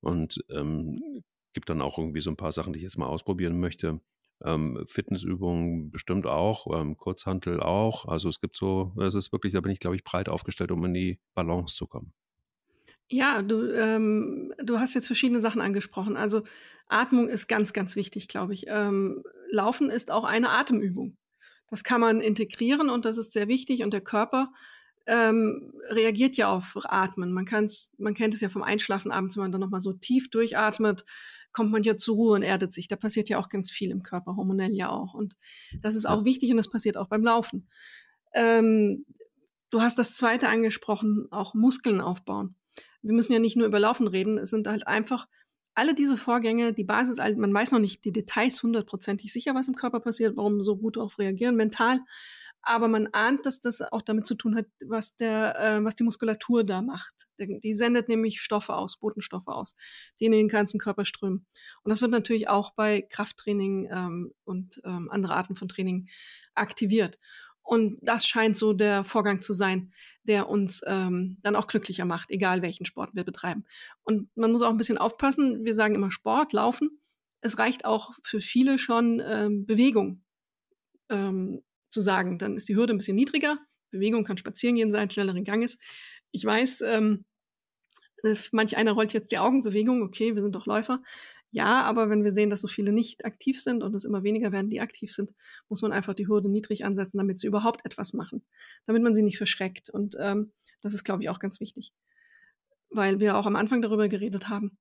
[0.00, 1.22] Und ähm,
[1.54, 4.00] gibt dann auch irgendwie so ein paar Sachen, die ich jetzt mal ausprobieren möchte.
[4.44, 8.06] Ähm, Fitnessübungen bestimmt auch, ähm, Kurzhantel auch.
[8.06, 10.84] Also es gibt so, es ist wirklich, da bin ich, glaube ich, breit aufgestellt, um
[10.84, 12.12] in die Balance zu kommen.
[13.10, 16.16] Ja, du, ähm, du hast jetzt verschiedene Sachen angesprochen.
[16.16, 16.42] Also
[16.88, 18.66] Atmung ist ganz, ganz wichtig, glaube ich.
[18.68, 21.16] Ähm, Laufen ist auch eine Atemübung.
[21.68, 23.82] Das kann man integrieren und das ist sehr wichtig.
[23.82, 24.52] Und der Körper
[25.08, 27.32] ähm, reagiert ja auf Atmen.
[27.32, 30.28] Man, kann's, man kennt es ja vom Einschlafen abends, wenn man dann nochmal so tief
[30.30, 31.04] durchatmet,
[31.52, 32.88] kommt man ja zur Ruhe und erdet sich.
[32.88, 35.14] Da passiert ja auch ganz viel im Körper, hormonell ja auch.
[35.14, 35.34] Und
[35.80, 37.68] das ist auch wichtig und das passiert auch beim Laufen.
[38.34, 39.06] Ähm,
[39.70, 42.54] du hast das zweite angesprochen, auch Muskeln aufbauen.
[43.00, 45.26] Wir müssen ja nicht nur über Laufen reden, es sind halt einfach
[45.74, 49.76] alle diese Vorgänge, die Basis, man weiß noch nicht die Details hundertprozentig sicher, was im
[49.76, 52.00] Körper passiert, warum so gut darauf reagieren mental,
[52.62, 56.04] aber man ahnt, dass das auch damit zu tun hat, was der, äh, was die
[56.04, 57.26] Muskulatur da macht.
[57.38, 59.74] Die sendet nämlich Stoffe aus, Botenstoffe aus,
[60.20, 61.46] die in den ganzen Körper strömen.
[61.82, 66.08] Und das wird natürlich auch bei Krafttraining ähm, und ähm, andere Arten von Training
[66.54, 67.18] aktiviert.
[67.68, 69.92] Und das scheint so der Vorgang zu sein,
[70.22, 73.66] der uns ähm, dann auch glücklicher macht, egal welchen Sport wir betreiben.
[74.04, 75.66] Und man muss auch ein bisschen aufpassen.
[75.66, 76.98] Wir sagen immer Sport, Laufen.
[77.42, 80.24] Es reicht auch für viele schon ähm, Bewegung.
[81.10, 83.58] Ähm, zu sagen, dann ist die Hürde ein bisschen niedriger.
[83.90, 85.80] Bewegung kann Spazierengehen sein, schnelleren Gang ist.
[86.30, 87.24] Ich weiß, ähm,
[88.22, 91.02] äh, manch einer rollt jetzt die Augen, Bewegung, okay, wir sind doch Läufer.
[91.50, 94.52] Ja, aber wenn wir sehen, dass so viele nicht aktiv sind und es immer weniger
[94.52, 95.32] werden, die aktiv sind,
[95.70, 98.44] muss man einfach die Hürde niedrig ansetzen, damit sie überhaupt etwas machen,
[98.86, 99.88] damit man sie nicht verschreckt.
[99.88, 101.94] Und ähm, das ist, glaube ich, auch ganz wichtig,
[102.90, 104.76] weil wir auch am Anfang darüber geredet haben,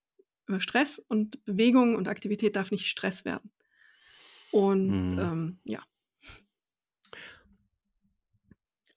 [0.45, 3.51] über Stress und Bewegung und Aktivität darf nicht Stress werden.
[4.51, 5.19] Und mhm.
[5.19, 5.81] ähm, ja.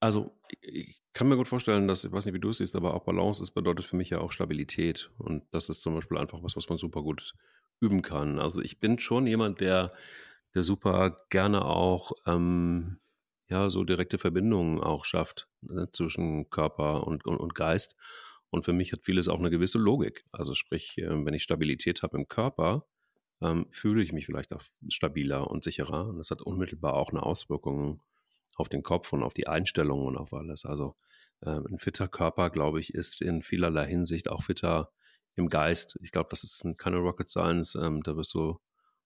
[0.00, 2.94] Also ich kann mir gut vorstellen, dass, ich weiß nicht, wie du es siehst, aber
[2.94, 5.10] auch Balance ist, bedeutet für mich ja auch Stabilität.
[5.18, 7.34] Und das ist zum Beispiel einfach was, was man super gut
[7.80, 8.38] üben kann.
[8.38, 9.90] Also ich bin schon jemand, der,
[10.54, 12.98] der super gerne auch ähm,
[13.48, 17.96] ja, so direkte Verbindungen auch schafft ne, zwischen Körper und, und, und Geist.
[18.50, 20.24] Und für mich hat vieles auch eine gewisse Logik.
[20.32, 22.86] Also sprich, äh, wenn ich Stabilität habe im Körper,
[23.42, 26.08] ähm, fühle ich mich vielleicht auch stabiler und sicherer.
[26.08, 28.02] Und das hat unmittelbar auch eine Auswirkung
[28.56, 30.64] auf den Kopf und auf die Einstellung und auf alles.
[30.64, 30.96] Also
[31.40, 34.90] äh, ein fitter Körper, glaube ich, ist in vielerlei Hinsicht auch fitter
[35.36, 35.98] im Geist.
[36.02, 37.74] Ich glaube, das ist keine Rocket Science.
[37.74, 38.58] Ähm, da wirst du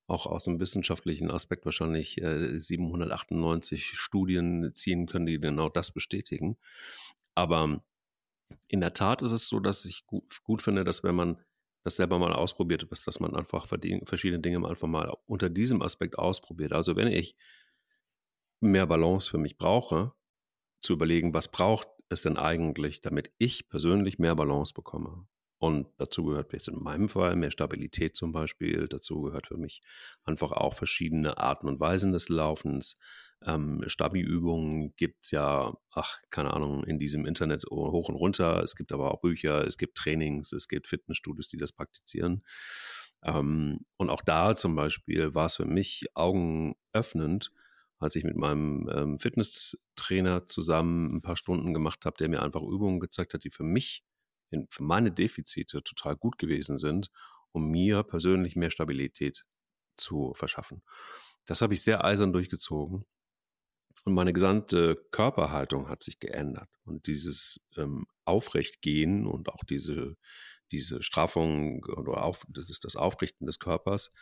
[0.07, 6.59] auch aus einem wissenschaftlichen Aspekt wahrscheinlich äh, 798 Studien ziehen können, die genau das bestätigen.
[7.35, 7.81] Aber
[8.69, 11.39] in der Tat ist es so, dass ich gut, gut finde, dass wenn man
[11.85, 16.73] das selber mal ausprobiert, dass man einfach verschiedene Dinge einfach mal unter diesem Aspekt ausprobiert.
[16.73, 17.37] Also wenn ich
[18.70, 20.12] mehr Balance für mich brauche,
[20.83, 25.27] zu überlegen, was braucht es denn eigentlich, damit ich persönlich mehr Balance bekomme.
[25.59, 28.87] Und dazu gehört jetzt in meinem Fall mehr Stabilität zum Beispiel.
[28.87, 29.83] Dazu gehört für mich
[30.24, 32.98] einfach auch verschiedene Arten und Weisen des Laufens.
[33.46, 38.62] Ähm, Stabi-Übungen gibt es ja, ach, keine Ahnung, in diesem Internet hoch und runter.
[38.62, 42.44] Es gibt aber auch Bücher, es gibt Trainings, es gibt Fitnessstudios, die das praktizieren.
[43.22, 47.53] Ähm, und auch da zum Beispiel war es für mich augenöffnend,
[47.99, 52.63] als ich mit meinem ähm, Fitnesstrainer zusammen ein paar Stunden gemacht habe, der mir einfach
[52.63, 54.05] Übungen gezeigt hat, die für mich
[54.51, 57.11] in, für meine Defizite total gut gewesen sind,
[57.53, 59.45] um mir persönlich mehr Stabilität
[59.97, 60.83] zu verschaffen.
[61.47, 63.05] Das habe ich sehr eisern durchgezogen.
[64.05, 66.69] Und meine gesamte Körperhaltung hat sich geändert.
[66.85, 70.17] Und dieses ähm, Aufrechtgehen und auch diese,
[70.73, 74.13] diese Straffung oder auf, das, das Aufrichten des Körpers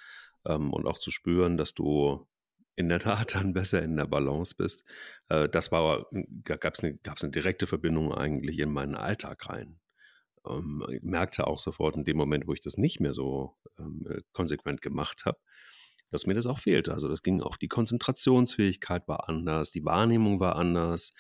[0.45, 2.29] ähm, und auch zu spüren, dass du
[2.77, 4.85] in der Tat dann besser in der Balance bist.
[5.29, 6.07] Äh, das war,
[6.45, 9.79] gab es eine, eine direkte Verbindung eigentlich in meinen Alltag rein
[10.47, 14.21] ähm, merkte auch sofort in dem Moment, wo ich das nicht mehr so ähm, äh,
[14.33, 15.39] konsequent gemacht habe,
[16.11, 16.93] dass mir das auch fehlte.
[16.93, 21.13] Also das ging auf die Konzentrationsfähigkeit war anders, die Wahrnehmung war anders,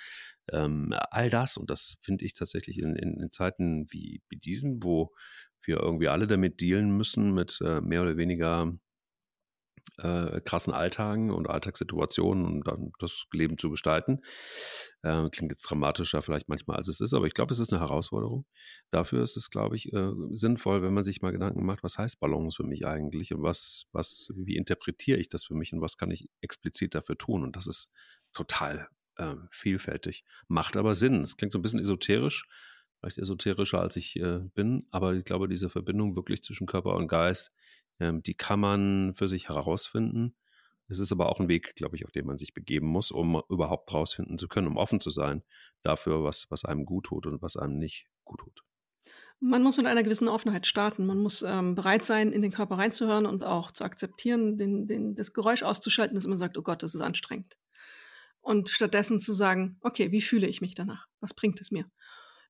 [0.53, 1.57] ähm, all das.
[1.57, 5.13] Und das finde ich tatsächlich in, in, in Zeiten wie, wie diesen, wo
[5.65, 8.73] wir irgendwie alle damit dealen müssen, mit äh, mehr oder weniger
[9.99, 14.21] äh, krassen Alltagen und Alltagssituationen und dann das Leben zu gestalten.
[15.03, 17.81] Äh, klingt jetzt dramatischer vielleicht manchmal, als es ist, aber ich glaube, es ist eine
[17.81, 18.47] Herausforderung.
[18.91, 22.21] Dafür ist es, glaube ich, äh, sinnvoll, wenn man sich mal Gedanken macht, was heißt
[22.21, 25.97] Balance für mich eigentlich und was, was, wie interpretiere ich das für mich und was
[25.97, 27.43] kann ich explizit dafür tun?
[27.43, 27.91] Und das ist
[28.33, 31.23] total ähm, vielfältig, macht aber Sinn.
[31.23, 32.47] Es klingt so ein bisschen esoterisch,
[33.01, 37.09] vielleicht esoterischer als ich äh, bin, aber ich glaube, diese Verbindung wirklich zwischen Körper und
[37.09, 37.53] Geist,
[38.01, 40.35] ähm, die kann man für sich herausfinden.
[40.89, 43.43] Es ist aber auch ein Weg, glaube ich, auf den man sich begeben muss, um
[43.49, 45.43] überhaupt herausfinden zu können, um offen zu sein
[45.83, 48.63] dafür, was, was einem gut tut und was einem nicht gut tut.
[49.41, 51.05] Man muss mit einer gewissen Offenheit starten.
[51.05, 55.17] Man muss ähm, bereit sein, in den Körper reinzuhören und auch zu akzeptieren, den, den,
[55.17, 57.57] das Geräusch auszuschalten, dass man sagt, oh Gott, das ist anstrengend.
[58.41, 61.07] Und stattdessen zu sagen, okay, wie fühle ich mich danach?
[61.21, 61.87] Was bringt es mir?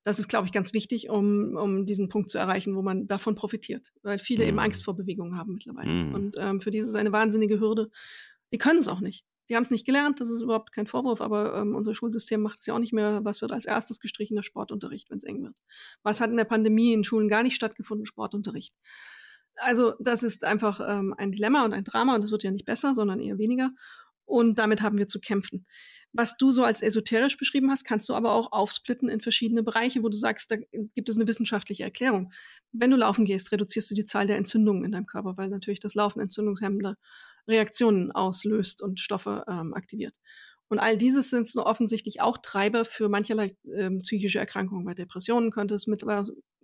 [0.03, 3.35] Das ist, glaube ich, ganz wichtig, um, um diesen Punkt zu erreichen, wo man davon
[3.35, 4.49] profitiert, weil viele mhm.
[4.49, 5.89] eben Angst vor Bewegungen haben mittlerweile.
[5.89, 6.13] Mhm.
[6.13, 7.89] Und ähm, für die ist es eine wahnsinnige Hürde.
[8.51, 9.25] Die können es auch nicht.
[9.49, 12.59] Die haben es nicht gelernt, das ist überhaupt kein Vorwurf, aber ähm, unser Schulsystem macht
[12.59, 13.21] es ja auch nicht mehr.
[13.23, 14.35] Was wird als erstes gestrichen?
[14.35, 15.57] Der Sportunterricht, wenn es eng wird.
[16.01, 18.05] Was hat in der Pandemie in Schulen gar nicht stattgefunden?
[18.05, 18.73] Sportunterricht.
[19.55, 22.65] Also das ist einfach ähm, ein Dilemma und ein Drama und das wird ja nicht
[22.65, 23.71] besser, sondern eher weniger.
[24.25, 25.65] Und damit haben wir zu kämpfen.
[26.15, 30.03] Was du so als esoterisch beschrieben hast, kannst du aber auch aufsplitten in verschiedene Bereiche,
[30.03, 32.31] wo du sagst, da gibt es eine wissenschaftliche Erklärung.
[32.71, 35.79] Wenn du laufen gehst, reduzierst du die Zahl der Entzündungen in deinem Körper, weil natürlich
[35.79, 36.97] das Laufen entzündungshemmende
[37.47, 40.15] Reaktionen auslöst und Stoffe ähm, aktiviert.
[40.69, 44.85] Und all dieses sind so offensichtlich auch Treiber für mancherlei ähm, psychische Erkrankungen.
[44.85, 46.05] Bei Depressionen könnte es mit,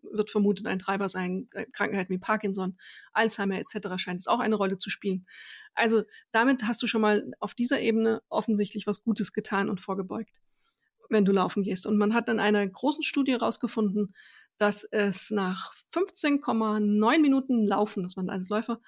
[0.03, 2.77] wird vermutet ein Treiber sein, äh, Krankheiten wie Parkinson,
[3.13, 3.97] Alzheimer etc.
[3.97, 5.25] scheint es auch eine Rolle zu spielen.
[5.73, 10.41] Also damit hast du schon mal auf dieser Ebene offensichtlich was Gutes getan und vorgebeugt,
[11.09, 11.85] wenn du laufen gehst.
[11.85, 14.13] Und man hat in einer großen Studie herausgefunden,
[14.57, 18.81] dass es nach 15,9 Minuten Laufen, das waren alles Läufer,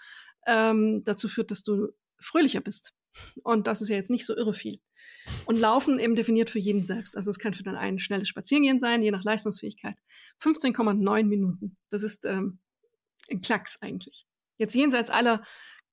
[0.46, 2.94] ähm, dazu führt, dass du fröhlicher bist.
[3.44, 4.80] Und das ist ja jetzt nicht so irre viel.
[5.46, 7.18] Und Laufen eben definiert für jeden selbst.
[7.18, 9.96] Also es kann für den einen schnelles Spazierengehen sein, je nach Leistungsfähigkeit.
[10.42, 11.78] 15,9 Minuten.
[11.90, 12.60] Das ist ähm,
[13.30, 14.26] ein Klacks eigentlich.
[14.58, 15.44] Jetzt jenseits aller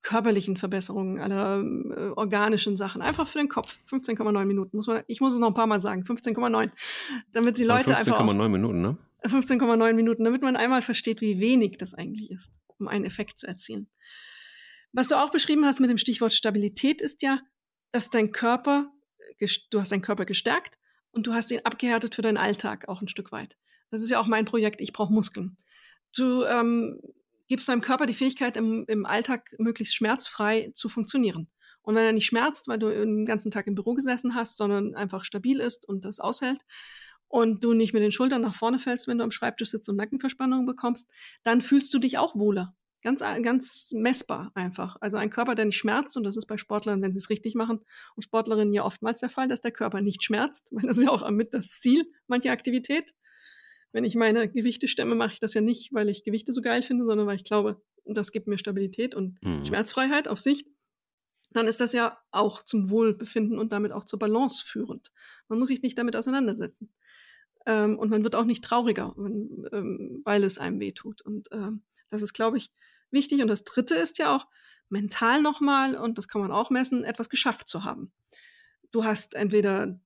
[0.01, 3.01] körperlichen Verbesserungen, aller äh, organischen Sachen.
[3.01, 3.77] Einfach für den Kopf.
[3.89, 4.77] 15,9 Minuten.
[4.77, 6.03] Muss man, ich muss es noch ein paar Mal sagen.
[6.03, 6.71] 15,9.
[7.33, 8.25] Damit die Leute 15 einfach.
[8.25, 8.97] 15,9 Minuten, ne?
[9.25, 13.47] 15,9 Minuten, damit man einmal versteht, wie wenig das eigentlich ist, um einen Effekt zu
[13.47, 13.89] erzielen.
[14.91, 17.39] Was du auch beschrieben hast mit dem Stichwort Stabilität ist ja,
[17.91, 18.91] dass dein Körper,
[19.71, 20.77] du hast deinen Körper gestärkt
[21.11, 23.57] und du hast ihn abgehärtet für deinen Alltag auch ein Stück weit.
[23.91, 25.57] Das ist ja auch mein Projekt, ich brauche Muskeln.
[26.15, 26.99] Du ähm,
[27.47, 31.49] gibst deinem Körper die Fähigkeit, im, im Alltag möglichst schmerzfrei zu funktionieren.
[31.81, 34.95] Und wenn er nicht schmerzt, weil du den ganzen Tag im Büro gesessen hast, sondern
[34.95, 36.59] einfach stabil ist und das aushält
[37.27, 39.95] und du nicht mit den Schultern nach vorne fällst, wenn du am Schreibtisch sitzt und
[39.95, 41.09] Nackenverspannungen bekommst,
[41.43, 42.75] dann fühlst du dich auch wohler.
[43.01, 44.97] Ganz, ganz messbar einfach.
[44.99, 47.55] Also ein Körper, der nicht schmerzt, und das ist bei Sportlern, wenn sie es richtig
[47.55, 47.79] machen,
[48.15, 51.11] und Sportlerinnen ja oftmals der Fall, dass der Körper nicht schmerzt, weil das ist ja
[51.11, 53.13] auch mit das Ziel mancher Aktivität.
[53.91, 56.83] Wenn ich meine Gewichte stemme, mache ich das ja nicht, weil ich Gewichte so geil
[56.83, 59.65] finde, sondern weil ich glaube, das gibt mir Stabilität und mhm.
[59.65, 60.67] Schmerzfreiheit auf Sicht.
[61.51, 65.11] Dann ist das ja auch zum Wohlbefinden und damit auch zur Balance führend.
[65.47, 66.93] Man muss sich nicht damit auseinandersetzen.
[67.65, 71.21] Ähm, und man wird auch nicht trauriger, wenn, ähm, weil es einem wehtut.
[71.21, 72.71] Und ähm, das ist, glaube ich,
[73.11, 73.41] wichtig.
[73.41, 74.47] Und das Dritte ist ja auch
[74.89, 78.11] mental nochmal, und das kann man auch messen, etwas geschafft zu haben.
[78.91, 79.99] Du hast entweder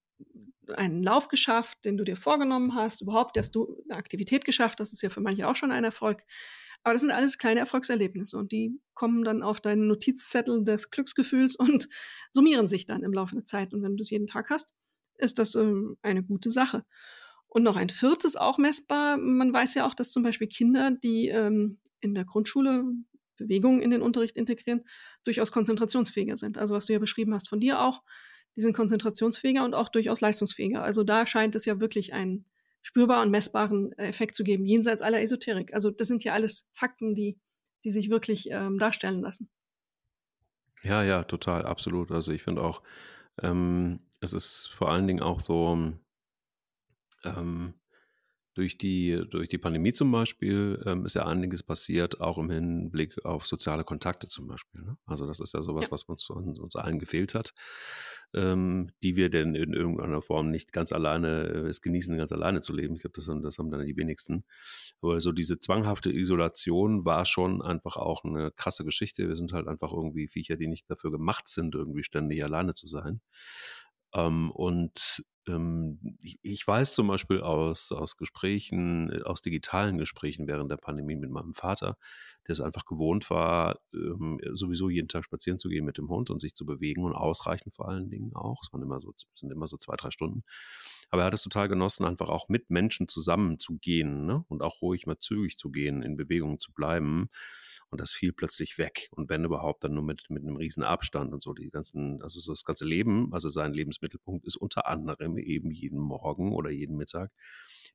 [0.76, 4.94] einen Lauf geschafft, den du dir vorgenommen hast, überhaupt hast du eine Aktivität geschafft, das
[4.94, 6.24] ist ja für manche auch schon ein Erfolg.
[6.84, 11.56] Aber das sind alles kleine Erfolgserlebnisse und die kommen dann auf deinen Notizzettel des Glücksgefühls
[11.56, 11.88] und
[12.32, 13.74] summieren sich dann im Laufe der Zeit.
[13.74, 14.74] Und wenn du es jeden Tag hast,
[15.18, 16.86] ist das ähm, eine gute Sache.
[17.48, 19.16] Und noch ein viertes, auch messbar.
[19.18, 22.84] Man weiß ja auch, dass zum Beispiel Kinder, die ähm, in der Grundschule
[23.38, 24.84] Bewegungen in den Unterricht integrieren,
[25.24, 26.58] durchaus konzentrationsfähiger sind.
[26.58, 28.04] Also was du ja beschrieben hast von dir auch,
[28.56, 30.84] die sind konzentrationsfähiger und auch durchaus leistungsfähiger.
[30.84, 32.46] Also da scheint es ja wirklich einen
[32.82, 35.74] spürbaren und messbaren äh, Effekt zu geben, jenseits aller Esoterik.
[35.74, 37.39] Also das sind ja alles Fakten, die,
[37.84, 39.50] die sich wirklich ähm, darstellen lassen.
[40.84, 42.12] Ja, ja, total, absolut.
[42.12, 42.84] Also ich finde auch,
[43.42, 45.94] ähm, es ist vor allen Dingen auch so,
[47.24, 47.74] ähm,
[48.54, 53.26] durch die, durch die Pandemie zum Beispiel ähm, ist ja einiges passiert, auch im Hinblick
[53.26, 54.82] auf soziale Kontakte zum Beispiel.
[54.82, 54.98] Ne?
[55.06, 55.92] Also das ist ja sowas, ja.
[55.92, 57.54] was uns, uns allen gefehlt hat,
[58.34, 62.62] ähm, die wir denn in irgendeiner Form nicht ganz alleine, äh, es genießen, ganz alleine
[62.62, 62.96] zu leben.
[62.96, 64.44] Ich glaube, das, das haben dann die wenigsten.
[65.02, 69.28] Aber so diese zwanghafte Isolation war schon einfach auch eine krasse Geschichte.
[69.28, 72.86] Wir sind halt einfach irgendwie Viecher, die nicht dafür gemacht sind, irgendwie ständig alleine zu
[72.86, 73.22] sein.
[74.13, 80.47] Ähm, und ähm, ich, ich, weiß zum Beispiel aus, aus Gesprächen, äh, aus digitalen Gesprächen
[80.47, 81.97] während der Pandemie mit meinem Vater,
[82.47, 86.29] der es einfach gewohnt war, ähm, sowieso jeden Tag spazieren zu gehen mit dem Hund
[86.29, 88.62] und sich zu bewegen und ausreichend vor allen Dingen auch.
[88.63, 90.43] Es waren immer so, sind immer so zwei, drei Stunden.
[91.10, 94.45] Aber er hat es total genossen, einfach auch mit Menschen zusammen zu gehen ne?
[94.47, 97.29] und auch ruhig mal zügig zu gehen, in Bewegung zu bleiben.
[97.93, 99.08] Und das fiel plötzlich weg.
[99.12, 101.53] Und wenn überhaupt, dann nur mit, mit einem riesen Abstand und so.
[101.53, 105.99] Die ganzen, also so das ganze Leben, also sein Lebensmittelpunkt ist unter anderem eben jeden
[105.99, 107.32] Morgen oder jeden Mittag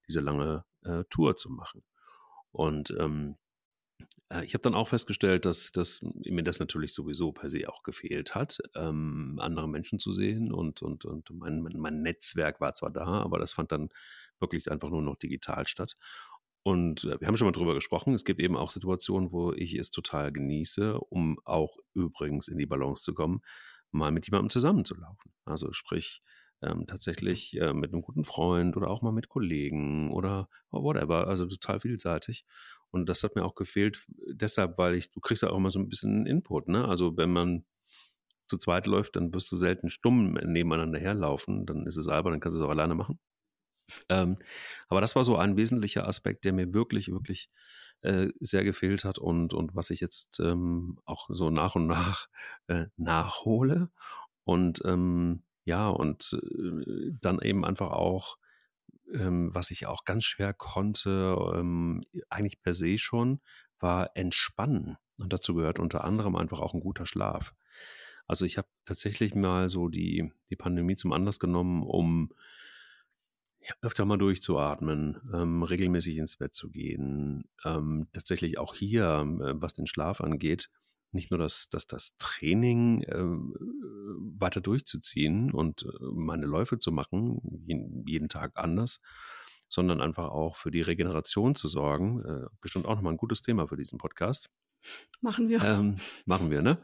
[0.07, 1.83] diese lange äh, Tour zu machen.
[2.53, 3.39] Und ähm,
[4.29, 7.83] äh, ich habe dann auch festgestellt, dass, dass mir das natürlich sowieso per se auch
[7.83, 12.91] gefehlt hat, ähm, andere Menschen zu sehen und, und, und mein, mein Netzwerk war zwar
[12.91, 13.89] da, aber das fand dann
[14.39, 15.97] wirklich einfach nur noch digital statt.
[16.63, 18.15] Und äh, wir haben schon mal drüber gesprochen.
[18.15, 22.67] Es gibt eben auch Situationen, wo ich es total genieße, um auch übrigens in die
[22.67, 23.41] Balance zu kommen,
[23.91, 25.33] mal mit jemandem zusammenzulaufen.
[25.45, 26.23] Also sprich,
[26.63, 31.47] ähm, tatsächlich äh, mit einem guten Freund oder auch mal mit Kollegen oder whatever, also
[31.47, 32.45] total vielseitig.
[32.91, 35.79] Und das hat mir auch gefehlt, deshalb, weil ich, du kriegst ja auch immer so
[35.79, 36.87] ein bisschen Input, ne?
[36.87, 37.65] Also wenn man
[38.47, 42.41] zu zweit läuft, dann wirst du selten stumm nebeneinander herlaufen, dann ist es albern, dann
[42.41, 43.21] kannst du es auch alleine machen.
[44.09, 44.39] Ähm,
[44.89, 47.51] aber das war so ein wesentlicher Aspekt, der mir wirklich, wirklich
[48.03, 52.29] äh, sehr gefehlt hat und, und was ich jetzt ähm, auch so nach und nach
[52.69, 53.91] äh, nachhole.
[54.45, 58.39] Und ähm, ja, und äh, dann eben einfach auch,
[59.13, 63.41] ähm, was ich auch ganz schwer konnte, ähm, eigentlich per se schon,
[63.81, 64.97] war entspannen.
[65.21, 67.55] Und dazu gehört unter anderem einfach auch ein guter Schlaf.
[68.27, 72.33] Also ich habe tatsächlich mal so die, die Pandemie zum Anlass genommen, um
[73.83, 77.45] öfter mal durchzuatmen, ähm, regelmäßig ins Bett zu gehen.
[77.65, 80.71] Ähm, tatsächlich auch hier, äh, was den Schlaf angeht,
[81.13, 83.15] nicht nur das, das, das Training äh,
[84.39, 89.01] weiter durchzuziehen und äh, meine Läufe zu machen, jeden, jeden, Tag anders,
[89.69, 92.25] sondern einfach auch für die Regeneration zu sorgen.
[92.25, 94.51] Äh, bestimmt auch nochmal ein gutes Thema für diesen Podcast.
[95.21, 95.63] Machen wir.
[95.63, 96.79] Ähm, machen wir, ne?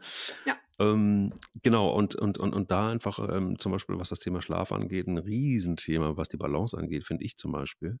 [0.45, 0.57] Ja.
[0.79, 1.33] Ähm,
[1.63, 5.07] genau, und, und, und, und da einfach ähm, zum Beispiel, was das Thema Schlaf angeht,
[5.07, 7.99] ein Riesenthema, was die Balance angeht, finde ich zum Beispiel.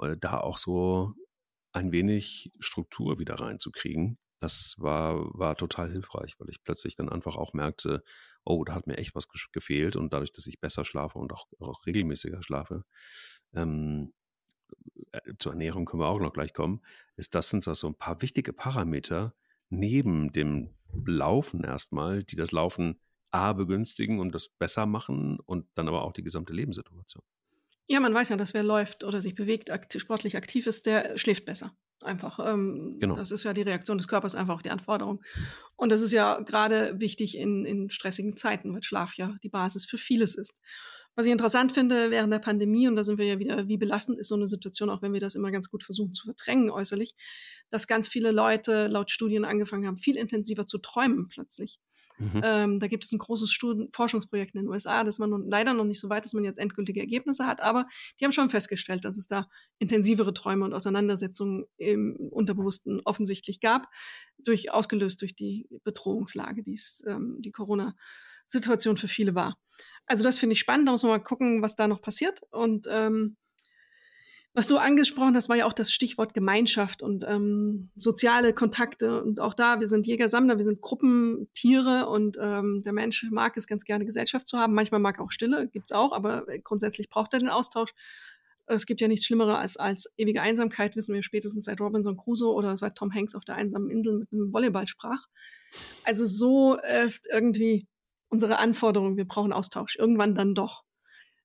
[0.00, 1.12] Äh, da auch so
[1.72, 7.36] ein wenig Struktur wieder reinzukriegen Das war, war total hilfreich, weil ich plötzlich dann einfach
[7.36, 8.02] auch merkte,
[8.44, 9.96] oh, da hat mir echt was gefehlt.
[9.96, 12.84] Und dadurch, dass ich besser schlafe und auch, auch regelmäßiger schlafe,
[13.54, 14.12] ähm,
[15.12, 16.82] äh, zur Ernährung können wir auch noch gleich kommen,
[17.16, 19.34] ist das sind so ein paar wichtige Parameter
[19.68, 20.70] neben dem
[21.04, 23.00] Laufen erstmal, die das Laufen
[23.30, 27.22] A begünstigen und das besser machen und dann aber auch die gesamte Lebenssituation.
[27.88, 31.18] Ja, man weiß ja, dass wer läuft oder sich bewegt, aktiv, sportlich aktiv ist, der
[31.18, 31.76] schläft besser.
[32.02, 32.38] Einfach.
[32.44, 33.14] Ähm, genau.
[33.14, 35.22] Das ist ja die Reaktion des Körpers, einfach auch die Anforderung.
[35.76, 39.86] Und das ist ja gerade wichtig in, in stressigen Zeiten, weil Schlaf ja die Basis
[39.86, 40.60] für vieles ist.
[41.16, 44.18] Was ich interessant finde während der Pandemie, und da sind wir ja wieder, wie belastend
[44.18, 47.16] ist so eine Situation, auch wenn wir das immer ganz gut versuchen zu verdrängen äußerlich,
[47.70, 51.80] dass ganz viele Leute laut Studien angefangen haben, viel intensiver zu träumen plötzlich.
[52.18, 52.40] Mhm.
[52.42, 55.74] Ähm, da gibt es ein großes Studien Forschungsprojekt in den USA, das man nun, leider
[55.74, 57.86] noch nicht so weit, dass man jetzt endgültige Ergebnisse hat, aber
[58.18, 59.48] die haben schon festgestellt, dass es da
[59.78, 63.88] intensivere Träume und Auseinandersetzungen im Unterbewussten offensichtlich gab,
[64.38, 69.58] durch, ausgelöst durch die Bedrohungslage, die ähm, die Corona-Situation für viele war.
[70.06, 72.40] Also das finde ich spannend, da muss man mal gucken, was da noch passiert.
[72.50, 73.36] Und ähm,
[74.56, 79.22] was du angesprochen hast, war ja auch das Stichwort Gemeinschaft und ähm, soziale Kontakte.
[79.22, 83.66] Und auch da, wir sind Jäger-Sammler, wir sind Gruppentiere und ähm, der Mensch mag es
[83.66, 84.72] ganz gerne, Gesellschaft zu haben.
[84.72, 87.90] Manchmal mag er auch Stille, gibt's auch, aber grundsätzlich braucht er den Austausch.
[88.64, 92.54] Es gibt ja nichts Schlimmeres als, als ewige Einsamkeit, wissen wir spätestens seit Robinson Crusoe
[92.54, 95.26] oder seit Tom Hanks auf der einsamen Insel mit einem Volleyball sprach.
[96.04, 97.86] Also so ist irgendwie
[98.28, 99.96] unsere Anforderung, wir brauchen Austausch.
[99.96, 100.84] Irgendwann dann doch.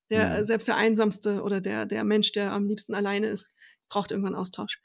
[0.10, 0.44] Der, ja.
[0.44, 3.48] Selbst der Einsamste oder der, der Mensch, der am liebsten alleine ist,
[3.90, 4.82] braucht irgendwann Austausch.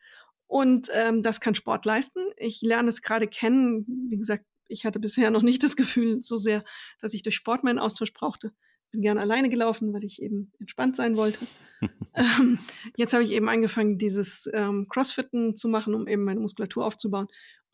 [0.46, 2.20] Und ähm, das kann Sport leisten.
[2.36, 3.84] Ich lerne es gerade kennen.
[4.08, 6.64] Wie gesagt, ich hatte bisher noch nicht das Gefühl so sehr,
[7.00, 8.52] dass ich durch Sport meinen Austausch brauchte.
[8.92, 11.38] Bin gerne alleine gelaufen, weil ich eben entspannt sein wollte.
[12.14, 12.58] ähm,
[12.96, 17.26] jetzt habe ich eben angefangen, dieses ähm, Crossfitten zu machen, um eben meine Muskulatur aufzubauen.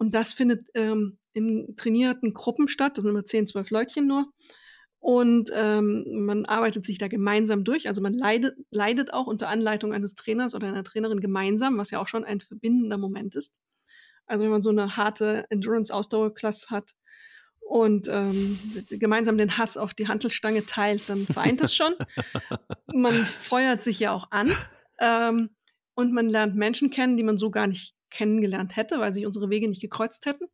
[0.03, 2.97] Und das findet ähm, in trainierten Gruppen statt.
[2.97, 4.33] Das sind immer 10, 12 Leutchen nur.
[4.99, 7.87] Und ähm, man arbeitet sich da gemeinsam durch.
[7.87, 12.01] Also man leidet, leidet auch unter Anleitung eines Trainers oder einer Trainerin gemeinsam, was ja
[12.01, 13.61] auch schon ein verbindender Moment ist.
[14.27, 16.91] Also wenn man so eine harte Endurance-Ausdauerklasse hat
[17.61, 18.59] und ähm,
[18.91, 21.95] gemeinsam den Hass auf die Hantelstange teilt, dann vereint das schon.
[22.93, 24.51] man feuert sich ja auch an
[24.99, 25.51] ähm,
[25.95, 29.51] und man lernt Menschen kennen, die man so gar nicht kennengelernt hätte, weil sich unsere
[29.51, 30.47] Wege nicht gekreuzt hätten.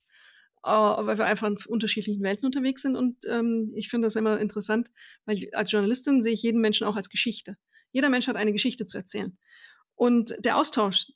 [0.64, 2.96] Äh, weil wir einfach in unterschiedlichen Welten unterwegs sind.
[2.96, 4.90] Und ähm, ich finde das immer interessant,
[5.24, 7.56] weil als Journalistin sehe ich jeden Menschen auch als Geschichte.
[7.92, 9.38] Jeder Mensch hat eine Geschichte zu erzählen.
[9.94, 11.12] Und der Austausch,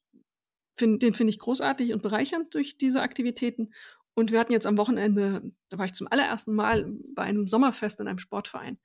[0.76, 3.72] find, den finde ich großartig und bereichernd durch diese Aktivitäten.
[4.14, 8.00] Und wir hatten jetzt am Wochenende, da war ich zum allerersten Mal bei einem Sommerfest
[8.00, 8.78] in einem Sportverein.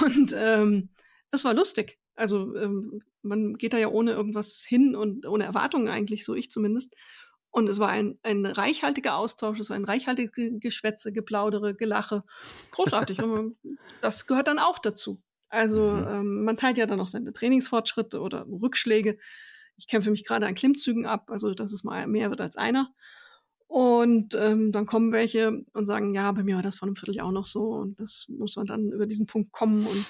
[0.00, 0.90] Und ähm,
[1.30, 1.98] das war lustig.
[2.14, 6.50] Also ähm, man geht da ja ohne irgendwas hin und ohne Erwartungen eigentlich, so ich
[6.50, 6.94] zumindest.
[7.50, 12.24] Und es war ein, ein reichhaltiger Austausch, es war ein reichhaltiges Geschwätze, Geplaudere, Gelache.
[12.72, 13.22] Großartig.
[13.22, 13.56] und
[14.00, 15.22] das gehört dann auch dazu.
[15.48, 16.06] Also mhm.
[16.08, 19.18] ähm, man teilt ja dann auch seine Trainingsfortschritte oder Rückschläge.
[19.76, 22.92] Ich kämpfe mich gerade an Klimmzügen ab, also dass es mal mehr wird als einer.
[23.68, 27.26] Und ähm, dann kommen welche und sagen, ja, bei mir war das vor einem Vierteljahr
[27.26, 30.06] auch noch so und das muss man dann über diesen Punkt kommen und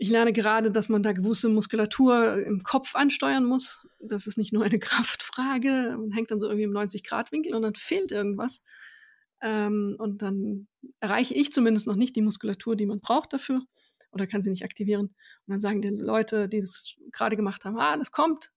[0.00, 3.86] ich lerne gerade, dass man da gewisse Muskulatur im Kopf ansteuern muss.
[3.98, 5.94] Das ist nicht nur eine Kraftfrage.
[5.98, 8.62] Man hängt dann so irgendwie im 90-Grad-Winkel und dann fehlt irgendwas.
[9.42, 10.68] Ähm, und dann
[11.00, 13.62] erreiche ich zumindest noch nicht die Muskulatur, die man braucht dafür
[14.10, 15.08] oder kann sie nicht aktivieren.
[15.08, 18.52] Und dann sagen die Leute, die das gerade gemacht haben, ah, das kommt,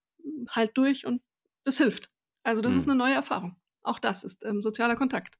[0.49, 1.21] halt durch und
[1.65, 2.09] das hilft.
[2.43, 2.77] Also das mhm.
[2.77, 3.57] ist eine neue Erfahrung.
[3.81, 5.35] Auch das ist ähm, sozialer Kontakt.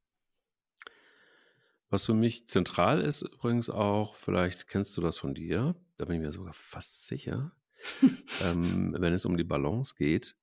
[1.94, 6.16] Was für mich zentral ist übrigens auch, vielleicht kennst du das von dir, da bin
[6.16, 7.56] ich mir sogar fast sicher,
[8.42, 10.36] ähm, wenn es um die Balance geht.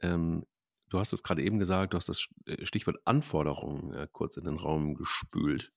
[0.00, 0.44] Ähm,
[0.90, 4.44] du hast es gerade eben gesagt, du hast das äh, Stichwort Anforderungen äh, kurz in
[4.44, 5.72] den Raum gespült.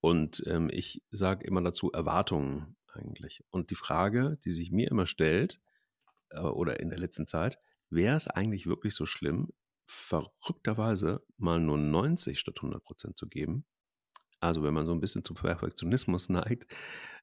[0.00, 3.44] Und ähm, ich sage immer dazu Erwartungen eigentlich.
[3.50, 5.60] Und die Frage, die sich mir immer stellt,
[6.30, 7.58] äh, oder in der letzten Zeit,
[7.90, 9.52] wäre es eigentlich wirklich so schlimm,
[9.86, 13.66] verrückterweise mal nur 90 statt 100 Prozent zu geben?
[14.42, 16.66] Also wenn man so ein bisschen zum Perfektionismus neigt,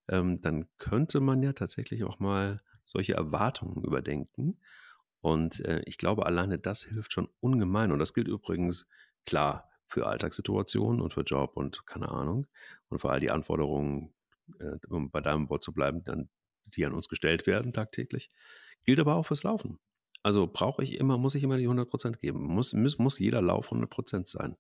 [0.07, 4.59] ähm, dann könnte man ja tatsächlich auch mal solche Erwartungen überdenken.
[5.21, 7.91] Und äh, ich glaube, alleine das hilft schon ungemein.
[7.91, 8.87] Und das gilt übrigens
[9.25, 12.47] klar für Alltagssituationen und für Job und keine Ahnung.
[12.87, 14.13] Und für all die Anforderungen,
[14.59, 16.29] äh, um bei deinem Wort zu bleiben, dann,
[16.65, 18.31] die an uns gestellt werden tagtäglich.
[18.85, 19.79] Gilt aber auch fürs Laufen.
[20.23, 22.43] Also brauche ich immer, muss ich immer die 100% geben.
[22.43, 24.57] Muss, muss, muss jeder Lauf 100% sein.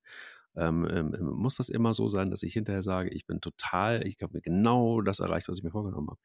[0.55, 4.05] Ähm, ähm, ähm, muss das immer so sein, dass ich hinterher sage, ich bin total,
[4.05, 6.19] ich habe mir genau das erreicht, was ich mir vorgenommen habe.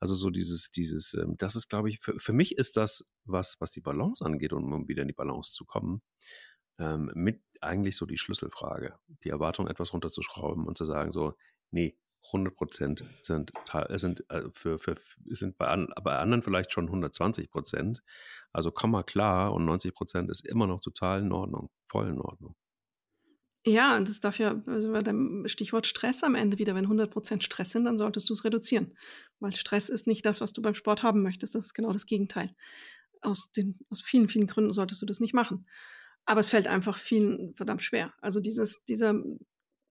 [0.00, 3.56] Also so dieses, dieses, ähm, das ist, glaube ich, für, für mich ist das, was,
[3.58, 6.02] was die Balance angeht, um, um wieder in die Balance zu kommen,
[6.78, 8.94] ähm, mit eigentlich so die Schlüsselfrage,
[9.24, 11.34] die Erwartung etwas runterzuschrauben und zu sagen so,
[11.72, 13.52] nee, 100 Prozent sind,
[13.90, 14.96] sind, äh, für, für,
[15.26, 18.02] sind bei, bei anderen vielleicht schon 120 Prozent.
[18.52, 22.20] Also komm mal klar und 90 Prozent ist immer noch total in Ordnung, voll in
[22.20, 22.56] Ordnung.
[23.66, 27.42] Ja, und das darf ja, also bei dem Stichwort Stress am Ende wieder, wenn 100%
[27.42, 28.96] Stress sind, dann solltest du es reduzieren.
[29.40, 31.54] Weil Stress ist nicht das, was du beim Sport haben möchtest.
[31.54, 32.54] Das ist genau das Gegenteil.
[33.20, 35.66] Aus, den, aus vielen, vielen Gründen solltest du das nicht machen.
[36.24, 38.14] Aber es fällt einfach vielen verdammt schwer.
[38.20, 39.20] Also dieses, dieser,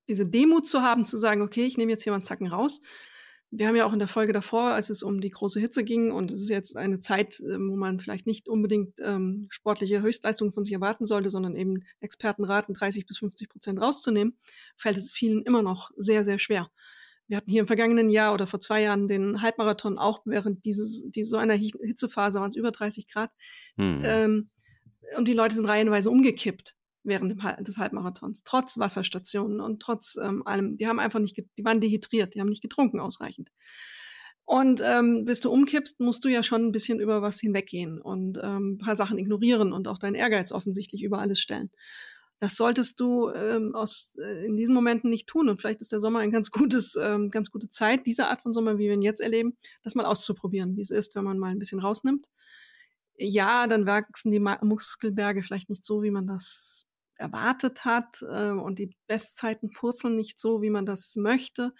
[0.08, 2.82] diese Demut zu haben, zu sagen, okay, ich nehme jetzt einen Zacken raus
[3.50, 6.12] wir haben ja auch in der Folge davor, als es um die große Hitze ging,
[6.12, 10.52] und es ist jetzt eine Zeit, ähm, wo man vielleicht nicht unbedingt ähm, sportliche Höchstleistungen
[10.52, 14.38] von sich erwarten sollte, sondern eben Experten raten, 30 bis 50 Prozent rauszunehmen,
[14.76, 16.70] fällt es vielen immer noch sehr, sehr schwer.
[17.28, 21.10] Wir hatten hier im vergangenen Jahr oder vor zwei Jahren den Halbmarathon auch während dieses,
[21.10, 23.32] die, so einer Hitzephase waren es über 30 Grad.
[23.76, 24.02] Hm.
[24.04, 24.50] Ähm,
[25.18, 26.77] und die Leute sind reihenweise umgekippt
[27.08, 27.32] während
[27.68, 30.78] des Halbmarathons, trotz Wasserstationen und trotz ähm, allem.
[30.78, 33.50] Die haben einfach nicht, die waren dehydriert, die haben nicht getrunken ausreichend.
[34.46, 38.40] Und ähm, bis du umkippst, musst du ja schon ein bisschen über was hinweggehen und
[38.42, 41.70] ähm, ein paar Sachen ignorieren und auch deinen Ehrgeiz offensichtlich über alles stellen.
[42.40, 45.50] Das solltest du ähm, aus, äh, in diesen Momenten nicht tun.
[45.50, 48.54] Und vielleicht ist der Sommer ein ganz gutes, ähm, ganz gute Zeit, diese Art von
[48.54, 49.54] Sommer, wie wir ihn jetzt erleben,
[49.84, 52.28] das mal auszuprobieren, wie es ist, wenn man mal ein bisschen rausnimmt.
[53.18, 56.86] Ja, dann wachsen die Muskelberge vielleicht nicht so, wie man das
[57.18, 61.74] erwartet hat äh, und die Bestzeiten purzeln nicht so, wie man das möchte.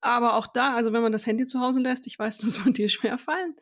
[0.00, 2.78] Aber auch da, also wenn man das Handy zu Hause lässt, ich weiß, das wird
[2.78, 3.56] dir schwer fallen,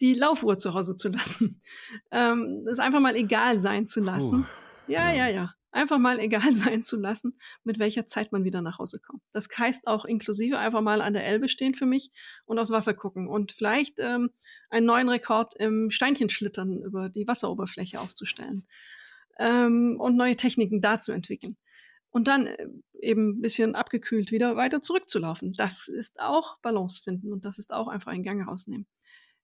[0.00, 1.62] die Laufuhr zu Hause zu lassen.
[2.10, 4.42] Ähm, das einfach mal egal sein zu lassen.
[4.42, 5.54] Puh, ja, ja, ja.
[5.70, 9.24] Einfach mal egal sein zu lassen, mit welcher Zeit man wieder nach Hause kommt.
[9.32, 12.12] Das heißt auch inklusive einfach mal an der Elbe stehen für mich
[12.44, 14.30] und aufs Wasser gucken und vielleicht ähm,
[14.70, 18.66] einen neuen Rekord im Steinchenschlittern über die Wasseroberfläche aufzustellen
[19.38, 21.56] ähm, und neue Techniken da zu entwickeln.
[22.10, 22.68] Und dann äh,
[23.00, 25.52] eben ein bisschen abgekühlt wieder weiter zurückzulaufen.
[25.54, 28.86] Das ist auch Balance finden und das ist auch einfach einen Gang rausnehmen.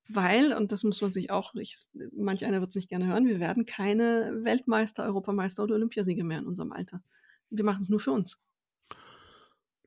[0.09, 1.77] Weil, und das muss man sich auch, ich,
[2.13, 6.39] manch einer wird es nicht gerne hören, wir werden keine Weltmeister, Europameister oder Olympiasieger mehr
[6.39, 7.03] in unserem Alter.
[7.49, 8.41] Wir machen es nur für uns.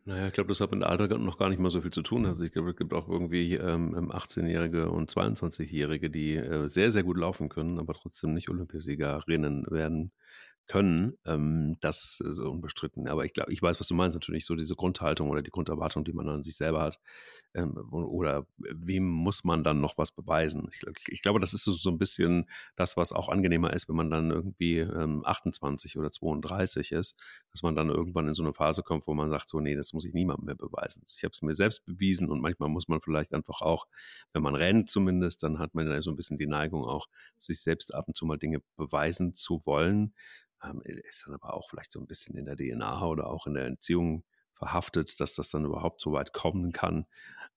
[0.05, 2.25] Naja, ich glaube, das hat mit Alter noch gar nicht mal so viel zu tun.
[2.25, 7.03] Also ich glaube, es gibt auch irgendwie ähm, 18-Jährige und 22-Jährige, die äh, sehr, sehr
[7.03, 10.11] gut laufen können, aber trotzdem nicht Olympiasiegerinnen werden
[10.68, 13.07] können, ähm, das ist unbestritten.
[13.07, 16.03] Aber ich glaube, ich weiß, was du meinst, natürlich so diese Grundhaltung oder die Grunderwartung,
[16.03, 16.99] die man an sich selber hat.
[17.53, 20.68] Ähm, oder wem muss man dann noch was beweisen?
[20.72, 24.09] Ich, ich glaube, das ist so, ein bisschen das, was auch angenehmer ist, wenn man
[24.09, 27.20] dann irgendwie ähm, 28 oder 32 ist,
[27.51, 29.93] dass man dann irgendwann in so eine Phase kommt, wo man sagt, so, nee, das
[29.93, 31.03] muss ich niemandem mehr beweisen.
[31.14, 33.86] Ich habe es mir selbst bewiesen und manchmal muss man vielleicht einfach auch,
[34.32, 37.07] wenn man rennt zumindest, dann hat man so ein bisschen die Neigung auch,
[37.38, 40.14] sich selbst ab und zu mal Dinge beweisen zu wollen
[40.84, 43.66] ist dann aber auch vielleicht so ein bisschen in der DNA oder auch in der
[43.66, 44.24] Entziehung
[44.55, 47.05] verhaftet, dass das dann überhaupt so weit kommen kann.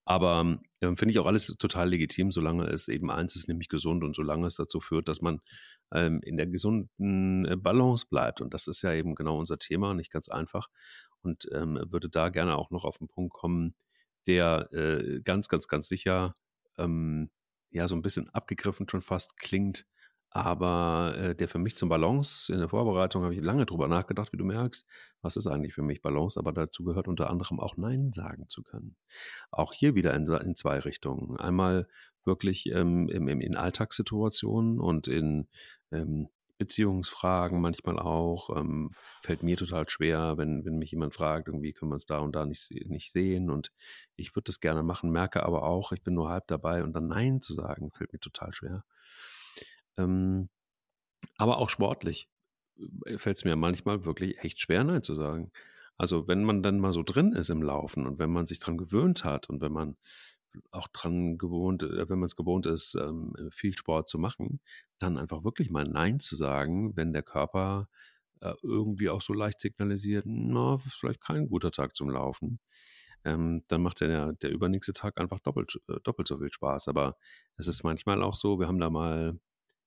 [0.05, 4.05] Aber ähm, finde ich auch alles total legitim, solange es eben eins ist, nämlich gesund
[4.05, 5.41] und solange es dazu führt, dass man
[5.93, 8.41] ähm, in der gesunden äh, Balance bleibt.
[8.41, 10.69] Und das ist ja eben genau unser Thema, nicht ganz einfach.
[11.23, 13.75] Und ähm, würde da gerne auch noch auf den Punkt kommen,
[14.27, 16.35] der äh, ganz, ganz, ganz sicher
[16.79, 17.31] ähm,
[17.71, 19.87] ja so ein bisschen abgegriffen schon fast klingt,
[20.37, 24.33] aber äh, der für mich zum Balance, in der Vorbereitung habe ich lange drüber nachgedacht,
[24.33, 24.87] wie du merkst,
[25.23, 28.63] was ist eigentlich für mich Balance, aber dazu gehört unter anderem auch Nein sagen zu
[28.63, 28.97] können.
[29.51, 31.37] Auch hier wieder in, in zwei Richtungen.
[31.39, 31.89] Einmal
[32.25, 35.49] wirklich ähm, in, in Alltagssituationen und in
[35.91, 36.29] ähm,
[36.59, 38.55] Beziehungsfragen manchmal auch.
[38.57, 38.91] Ähm,
[39.23, 42.35] fällt mir total schwer, wenn, wenn mich jemand fragt, irgendwie können wir uns da und
[42.37, 43.71] da nicht, nicht sehen und
[44.17, 47.09] ich würde das gerne machen, merke aber auch, ich bin nur halb dabei und dann
[47.09, 48.85] Nein zu sagen, fällt mir total schwer.
[49.97, 50.49] Ähm,
[51.37, 52.29] aber auch sportlich
[53.07, 55.51] äh, fällt es mir manchmal wirklich echt schwer, Nein zu sagen.
[55.99, 58.77] Also wenn man dann mal so drin ist im Laufen und wenn man sich dran
[58.77, 59.97] gewöhnt hat und wenn man
[60.71, 64.61] auch dran gewohnt, äh, wenn man es gewohnt ist, ähm, viel Sport zu machen,
[64.99, 67.89] dann einfach wirklich mal Nein zu sagen, wenn der Körper
[68.41, 72.61] äh, irgendwie auch so leicht signalisiert, na, vielleicht kein guter Tag zum Laufen.
[73.25, 76.89] Ähm, dann macht der, der übernächste Tag einfach doppelt, doppelt so viel Spaß.
[76.89, 77.17] Aber
[77.57, 79.39] es ist manchmal auch so, wir haben da mal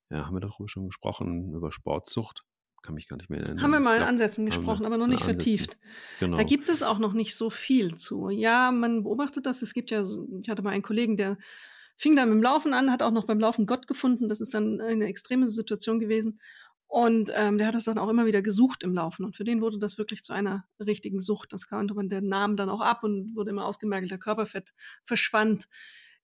[0.09, 2.43] ja, haben wir darüber schon gesprochen, über Sportzucht?
[2.81, 3.61] Kann mich gar nicht mehr erinnern.
[3.61, 5.77] Haben wir mal in Ansätzen gesprochen, aber noch nicht vertieft.
[6.19, 6.37] Genau.
[6.37, 8.29] Da gibt es auch noch nicht so viel zu.
[8.29, 9.61] Ja, man beobachtet das.
[9.61, 10.03] Es gibt ja,
[10.39, 11.37] ich hatte mal einen Kollegen, der
[11.97, 14.29] fing dann mit dem Laufen an, hat auch noch beim Laufen Gott gefunden.
[14.29, 16.39] Das ist dann eine extreme Situation gewesen.
[16.87, 19.25] Und ähm, der hat das dann auch immer wieder gesucht im Laufen.
[19.25, 21.51] Und für den wurde das wirklich zu einer richtigen Sucht.
[21.53, 25.67] Das konnte man, der nahm dann auch ab und wurde immer ausgemergelter Körperfett verschwand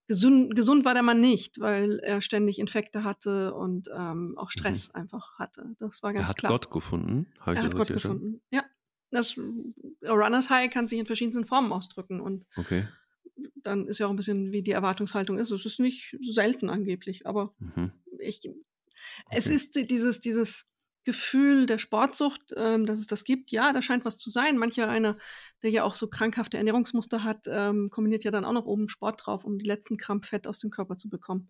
[0.08, 4.90] gesund, gesund war der Mann nicht, weil er ständig Infekte hatte und ähm, auch Stress
[4.90, 5.02] mhm.
[5.02, 5.76] einfach hatte.
[5.78, 6.52] Das war ganz er hat klar.
[6.52, 7.28] Gott gefunden.
[7.40, 8.42] Habe er hat Gott gefunden.
[8.52, 8.64] Ja.
[9.12, 9.38] Das
[10.04, 12.88] Runners High kann sich in verschiedensten Formen ausdrücken und okay.
[13.56, 15.52] dann ist ja auch ein bisschen, wie die Erwartungshaltung ist.
[15.52, 17.94] Es ist nicht selten angeblich, aber mhm.
[18.20, 18.56] ich, okay.
[19.30, 20.66] es ist dieses, dieses
[21.06, 23.52] Gefühl der Sportsucht, ähm, dass es das gibt.
[23.52, 24.58] Ja, da scheint was zu sein.
[24.58, 25.18] Mancher einer,
[25.64, 29.26] der ja auch so krankhafte Ernährungsmuster hat, ähm, kombiniert ja dann auch noch oben Sport
[29.26, 31.50] drauf, um die letzten Gramm aus dem Körper zu bekommen.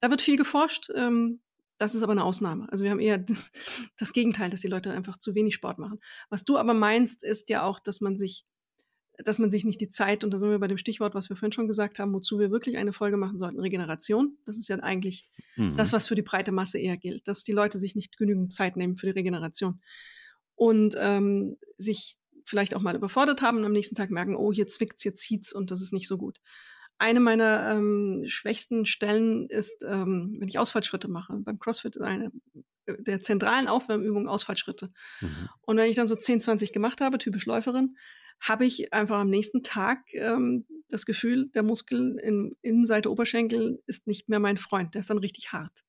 [0.00, 0.90] Da wird viel geforscht.
[0.94, 1.40] Ähm,
[1.78, 2.68] das ist aber eine Ausnahme.
[2.70, 3.50] Also wir haben eher das,
[3.96, 5.98] das Gegenteil, dass die Leute einfach zu wenig Sport machen.
[6.28, 8.44] Was du aber meinst, ist ja auch, dass man sich
[9.24, 11.36] dass man sich nicht die Zeit, und da sind wir bei dem Stichwort, was wir
[11.36, 14.36] vorhin schon gesagt haben, wozu wir wirklich eine Folge machen sollten, Regeneration.
[14.44, 15.76] Das ist ja eigentlich mhm.
[15.76, 18.76] das, was für die breite Masse eher gilt, dass die Leute sich nicht genügend Zeit
[18.76, 19.80] nehmen für die Regeneration
[20.54, 24.66] und ähm, sich vielleicht auch mal überfordert haben und am nächsten Tag merken, oh, hier
[24.66, 26.40] zwickt's, hier zieht's und das ist nicht so gut.
[26.98, 31.34] Eine meiner ähm, schwächsten Stellen ist, ähm, wenn ich Ausfallschritte mache.
[31.38, 32.30] Beim CrossFit ist eine
[32.98, 34.92] der zentralen Aufwärmübung Ausfallschritte.
[35.20, 35.48] Mhm.
[35.62, 37.96] Und wenn ich dann so 10, 20 gemacht habe, typisch Läuferin,
[38.40, 44.06] habe ich einfach am nächsten Tag ähm, das Gefühl, der Muskel in Innenseite Oberschenkel ist
[44.06, 44.94] nicht mehr mein Freund.
[44.94, 45.84] Der ist dann richtig hart.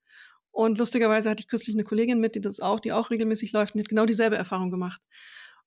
[0.52, 3.74] Und lustigerweise hatte ich kürzlich eine Kollegin mit, die das auch, die auch regelmäßig läuft
[3.74, 5.02] und die hat genau dieselbe Erfahrung gemacht.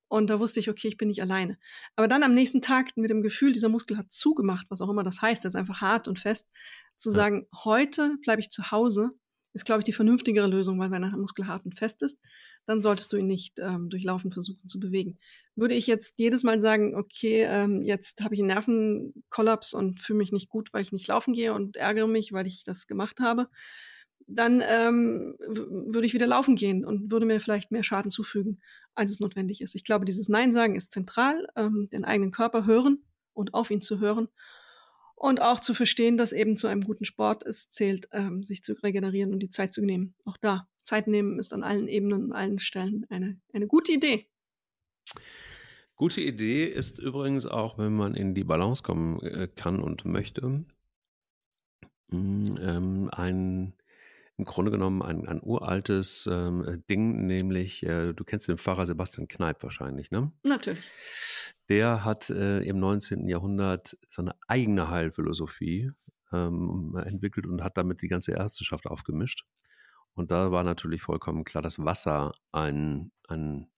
[0.08, 1.58] Und da wusste ich, okay, ich bin nicht alleine.
[1.96, 5.02] Aber dann am nächsten Tag mit dem Gefühl, dieser Muskel hat zugemacht, was auch immer
[5.02, 6.48] das heißt, der ist einfach hart und fest,
[6.96, 7.16] zu ja.
[7.16, 9.10] sagen, heute bleibe ich zu Hause,
[9.54, 12.18] ist, glaube ich, die vernünftigere Lösung, weil wenn der Muskel hart und fest ist,
[12.66, 15.18] dann solltest du ihn nicht ähm, durch Laufen versuchen zu bewegen.
[15.54, 20.18] Würde ich jetzt jedes Mal sagen, okay, ähm, jetzt habe ich einen Nervenkollaps und fühle
[20.18, 23.20] mich nicht gut, weil ich nicht laufen gehe und ärgere mich, weil ich das gemacht
[23.20, 23.48] habe,
[24.26, 28.62] dann ähm, würde ich wieder laufen gehen und würde mir vielleicht mehr Schaden zufügen,
[28.94, 29.74] als es notwendig ist.
[29.74, 33.04] Ich glaube, dieses Nein sagen ist zentral, ähm, den eigenen Körper hören
[33.34, 34.28] und auf ihn zu hören
[35.24, 38.74] und auch zu verstehen, dass eben zu einem guten Sport es zählt, ähm, sich zu
[38.74, 40.14] regenerieren und die Zeit zu nehmen.
[40.26, 44.26] Auch da, Zeit nehmen ist an allen Ebenen, an allen Stellen eine, eine gute Idee.
[45.96, 50.46] Gute Idee ist übrigens auch, wenn man in die Balance kommen äh, kann und möchte,
[52.08, 53.72] mm, ähm, ein
[54.36, 59.28] im Grunde genommen ein, ein uraltes ähm, Ding, nämlich, äh, du kennst den Pfarrer Sebastian
[59.28, 60.32] Kneip wahrscheinlich, ne?
[60.42, 60.90] Natürlich.
[61.68, 63.28] Der hat äh, im 19.
[63.28, 65.92] Jahrhundert seine eigene Heilphilosophie
[66.32, 69.44] ähm, entwickelt und hat damit die ganze Ärzteschaft aufgemischt.
[70.14, 73.70] Und da war natürlich vollkommen klar, dass Wasser ein, ein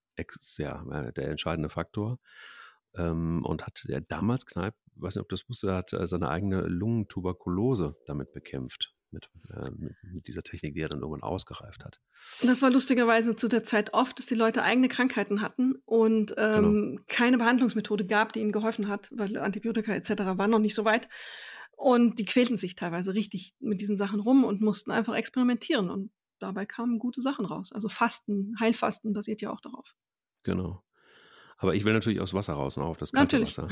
[0.56, 2.18] ja, äh, der entscheidende Faktor.
[2.94, 6.62] Ähm, und hat ja damals Kneip, weiß nicht, ob das wusste, hat äh, seine eigene
[6.62, 12.00] Lungentuberkulose damit bekämpft mit, äh, mit, mit, dieser Technik, die er dann irgendwann ausgereift hat.
[12.42, 16.96] Das war lustigerweise zu der Zeit oft, dass die Leute eigene Krankheiten hatten und ähm,
[16.96, 17.02] genau.
[17.08, 20.10] keine Behandlungsmethode gab, die ihnen geholfen hat, weil Antibiotika etc.
[20.38, 21.08] waren noch nicht so weit.
[21.76, 25.90] Und die quälten sich teilweise richtig mit diesen Sachen rum und mussten einfach experimentieren.
[25.90, 27.70] Und dabei kamen gute Sachen raus.
[27.72, 29.94] Also Fasten, Heilfasten basiert ja auch darauf.
[30.42, 30.82] Genau.
[31.58, 33.56] Aber ich will natürlich aufs Wasser raus, noch auf das kalte natürlich.
[33.56, 33.68] Wasser.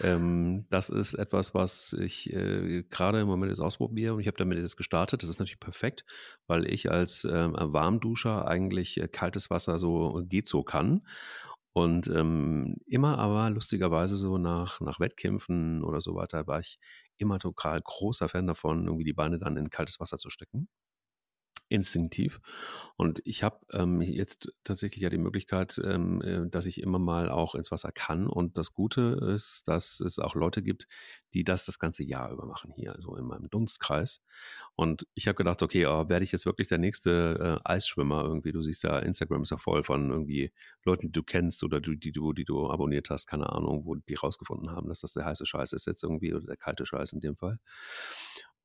[0.00, 4.36] ähm, das ist etwas, was ich äh, gerade im Moment jetzt ausprobiere und ich habe
[4.36, 5.22] damit jetzt gestartet.
[5.22, 6.04] Das ist natürlich perfekt,
[6.46, 11.06] weil ich als ähm, Warmduscher eigentlich äh, kaltes Wasser so geht so kann.
[11.72, 16.78] Und ähm, immer aber lustigerweise so nach, nach Wettkämpfen oder so weiter war ich
[17.18, 20.68] immer total großer Fan davon, irgendwie die Beine dann in kaltes Wasser zu stecken
[21.68, 22.40] instinktiv.
[22.96, 27.28] Und ich habe ähm, jetzt tatsächlich ja die Möglichkeit, ähm, äh, dass ich immer mal
[27.28, 28.26] auch ins Wasser kann.
[28.26, 30.86] Und das Gute ist, dass es auch Leute gibt,
[31.34, 34.22] die das das ganze Jahr über machen hier, also in meinem Dunstkreis.
[34.74, 38.52] Und ich habe gedacht, okay, oh, werde ich jetzt wirklich der nächste äh, Eisschwimmer irgendwie?
[38.52, 40.52] Du siehst ja, Instagram ist ja voll von irgendwie
[40.84, 43.94] Leuten, die du kennst oder die, die, du, die du abonniert hast, keine Ahnung, wo
[43.94, 47.12] die rausgefunden haben, dass das der heiße Scheiß ist jetzt irgendwie oder der kalte Scheiß
[47.12, 47.58] in dem Fall.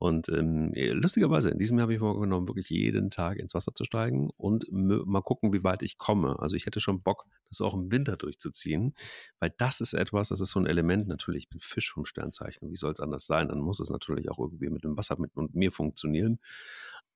[0.02, 3.76] Und ähm, äh, lustigerweise, in diesem Jahr habe ich vorgenommen, wirklich jeden Tag ins Wasser
[3.76, 6.40] zu steigen und mal gucken, wie weit ich komme.
[6.40, 8.96] Also ich hätte schon Bock, das auch im Winter durchzuziehen,
[9.40, 11.44] weil das ist etwas, das ist so ein Element natürlich.
[11.44, 12.72] Ich bin Fisch vom Sternzeichen.
[12.72, 13.50] Wie soll es anders sein?
[13.50, 16.40] Dann muss es natürlich auch irgendwie mit dem Wasser mit und mir funktionieren.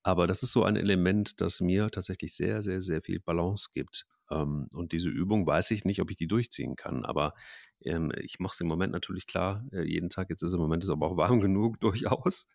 [0.04, 4.06] Aber das ist so ein Element, das mir tatsächlich sehr, sehr, sehr viel Balance gibt.
[4.30, 7.06] Ähm, und diese Übung weiß ich nicht, ob ich die durchziehen kann.
[7.06, 7.34] Aber
[7.82, 10.30] ähm, ich mache es im Moment natürlich klar, äh, jeden Tag.
[10.30, 12.48] Jetzt ist im Moment ist aber auch warm genug durchaus.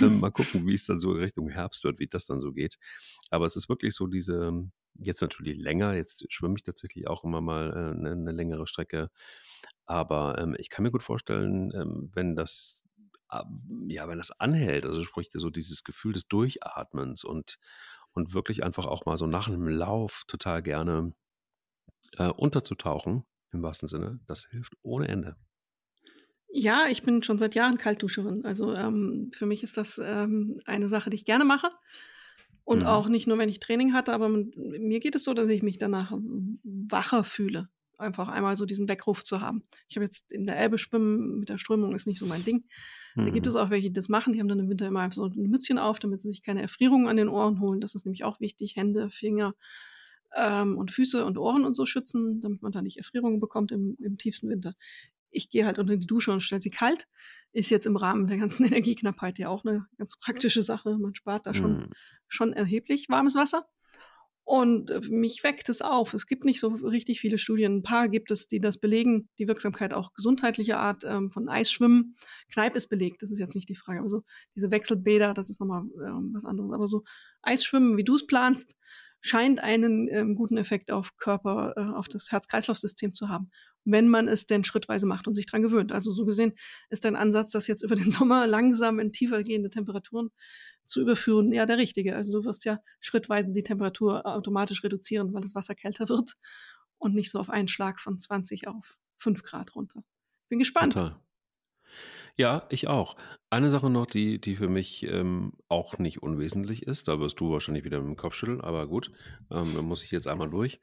[0.00, 2.78] Ähm, mal gucken, wie es dann so Richtung Herbst wird, wie das dann so geht.
[3.30, 4.52] Aber es ist wirklich so diese,
[4.94, 9.10] jetzt natürlich länger, jetzt schwimme ich tatsächlich auch immer mal äh, eine, eine, längere Strecke.
[9.86, 12.84] Aber ähm, ich kann mir gut vorstellen, ähm, wenn das
[13.88, 17.58] ja, wenn das anhält, also sprich so dieses Gefühl des Durchatmens und,
[18.14, 21.12] und wirklich einfach auch mal so nach einem Lauf total gerne
[22.16, 25.36] äh, unterzutauchen, im wahrsten Sinne, das hilft ohne Ende.
[26.50, 28.44] Ja, ich bin schon seit Jahren Kaltduscherin.
[28.44, 31.68] Also ähm, für mich ist das ähm, eine Sache, die ich gerne mache.
[32.64, 32.86] Und mhm.
[32.86, 35.78] auch nicht nur, wenn ich Training hatte, aber mir geht es so, dass ich mich
[35.78, 37.68] danach wacher fühle.
[37.98, 39.64] Einfach einmal so diesen Weckruf zu haben.
[39.88, 42.64] Ich habe jetzt in der Elbe schwimmen, mit der Strömung ist nicht so mein Ding.
[43.14, 43.26] Mhm.
[43.26, 43.50] Da gibt mhm.
[43.50, 44.32] es auch welche, die das machen.
[44.32, 46.62] Die haben dann im Winter immer einfach so ein Mützchen auf, damit sie sich keine
[46.62, 47.80] Erfrierungen an den Ohren holen.
[47.80, 48.76] Das ist nämlich auch wichtig.
[48.76, 49.54] Hände, Finger
[50.34, 53.96] ähm, und Füße und Ohren und so schützen, damit man da nicht Erfrierungen bekommt im,
[54.00, 54.74] im tiefsten Winter
[55.30, 57.08] ich gehe halt unter die Dusche und stelle sie kalt.
[57.52, 60.96] Ist jetzt im Rahmen der ganzen Energieknappheit ja auch eine ganz praktische Sache.
[60.98, 61.92] Man spart da schon, mm.
[62.28, 63.66] schon erheblich warmes Wasser.
[64.48, 66.14] Und äh, mich weckt es auf.
[66.14, 67.76] Es gibt nicht so richtig viele Studien.
[67.76, 72.16] Ein paar gibt es, die das belegen, die Wirksamkeit auch gesundheitlicher Art ähm, von Eisschwimmen.
[72.50, 73.98] Kneipp ist belegt, das ist jetzt nicht die Frage.
[73.98, 74.22] Aber so
[74.56, 76.72] diese Wechselbäder, das ist nochmal ähm, was anderes.
[76.72, 77.02] Aber so
[77.42, 78.78] Eisschwimmen, wie du es planst,
[79.20, 83.50] scheint einen ähm, guten Effekt auf Körper, äh, auf das Herz-Kreislauf-System zu haben
[83.90, 85.92] wenn man es denn schrittweise macht und sich dran gewöhnt.
[85.92, 86.52] Also so gesehen
[86.90, 90.30] ist dein Ansatz, das jetzt über den Sommer langsam in tiefer gehende Temperaturen
[90.88, 92.16] zu überführen, ja der richtige.
[92.16, 96.34] Also du wirst ja schrittweise die Temperatur automatisch reduzieren, weil das Wasser kälter wird
[96.98, 100.02] und nicht so auf einen Schlag von 20 auf 5 Grad runter.
[100.48, 100.94] Bin gespannt.
[100.94, 101.20] Total.
[102.36, 103.16] Ja, ich auch.
[103.50, 107.50] Eine Sache noch, die, die für mich ähm, auch nicht unwesentlich ist, da wirst du
[107.50, 109.10] wahrscheinlich wieder mit dem Kopf schütteln, aber gut,
[109.50, 110.80] ähm, da muss ich jetzt einmal durch.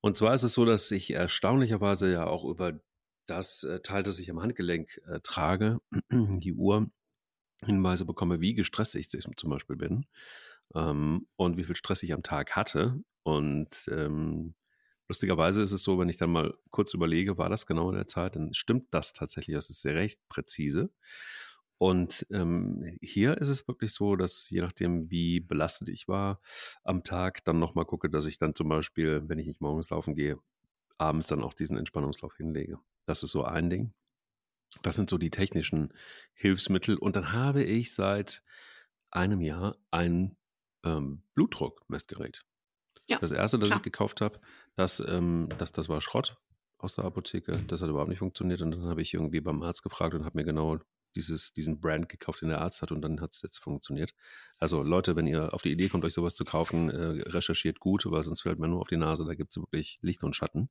[0.00, 2.80] Und zwar ist es so, dass ich erstaunlicherweise ja auch über
[3.26, 5.78] das äh, Teil, das ich am Handgelenk äh, trage,
[6.10, 6.90] die Uhr,
[7.64, 10.06] Hinweise bekomme, wie gestresst ich zum Beispiel bin
[10.74, 13.02] ähm, und wie viel Stress ich am Tag hatte.
[13.22, 14.54] Und ähm,
[15.10, 18.06] Lustigerweise ist es so, wenn ich dann mal kurz überlege, war das genau in der
[18.06, 19.56] Zeit, dann stimmt das tatsächlich.
[19.56, 20.88] Das ist sehr recht präzise.
[21.78, 26.40] Und ähm, hier ist es wirklich so, dass je nachdem, wie belastet ich war
[26.84, 30.14] am Tag, dann nochmal gucke, dass ich dann zum Beispiel, wenn ich nicht morgens laufen
[30.14, 30.38] gehe,
[30.96, 32.78] abends dann auch diesen Entspannungslauf hinlege.
[33.04, 33.92] Das ist so ein Ding.
[34.82, 35.92] Das sind so die technischen
[36.32, 36.96] Hilfsmittel.
[36.96, 38.42] Und dann habe ich seit
[39.10, 40.36] einem Jahr ein
[40.84, 42.44] ähm, Blutdruckmessgerät.
[43.08, 43.78] Ja, das erste, das klar.
[43.78, 44.40] ich gekauft habe,
[44.76, 46.36] das, ähm, das, das war Schrott
[46.78, 47.62] aus der Apotheke.
[47.66, 48.62] Das hat überhaupt nicht funktioniert.
[48.62, 50.78] Und dann habe ich irgendwie beim Arzt gefragt und habe mir genau
[51.16, 52.92] dieses, diesen Brand gekauft, den der Arzt hat.
[52.92, 54.14] Und dann hat es jetzt funktioniert.
[54.58, 58.04] Also Leute, wenn ihr auf die Idee kommt, euch sowas zu kaufen, äh, recherchiert gut,
[58.06, 59.24] weil sonst fällt man nur auf die Nase.
[59.24, 60.70] Da gibt es wirklich Licht und Schatten.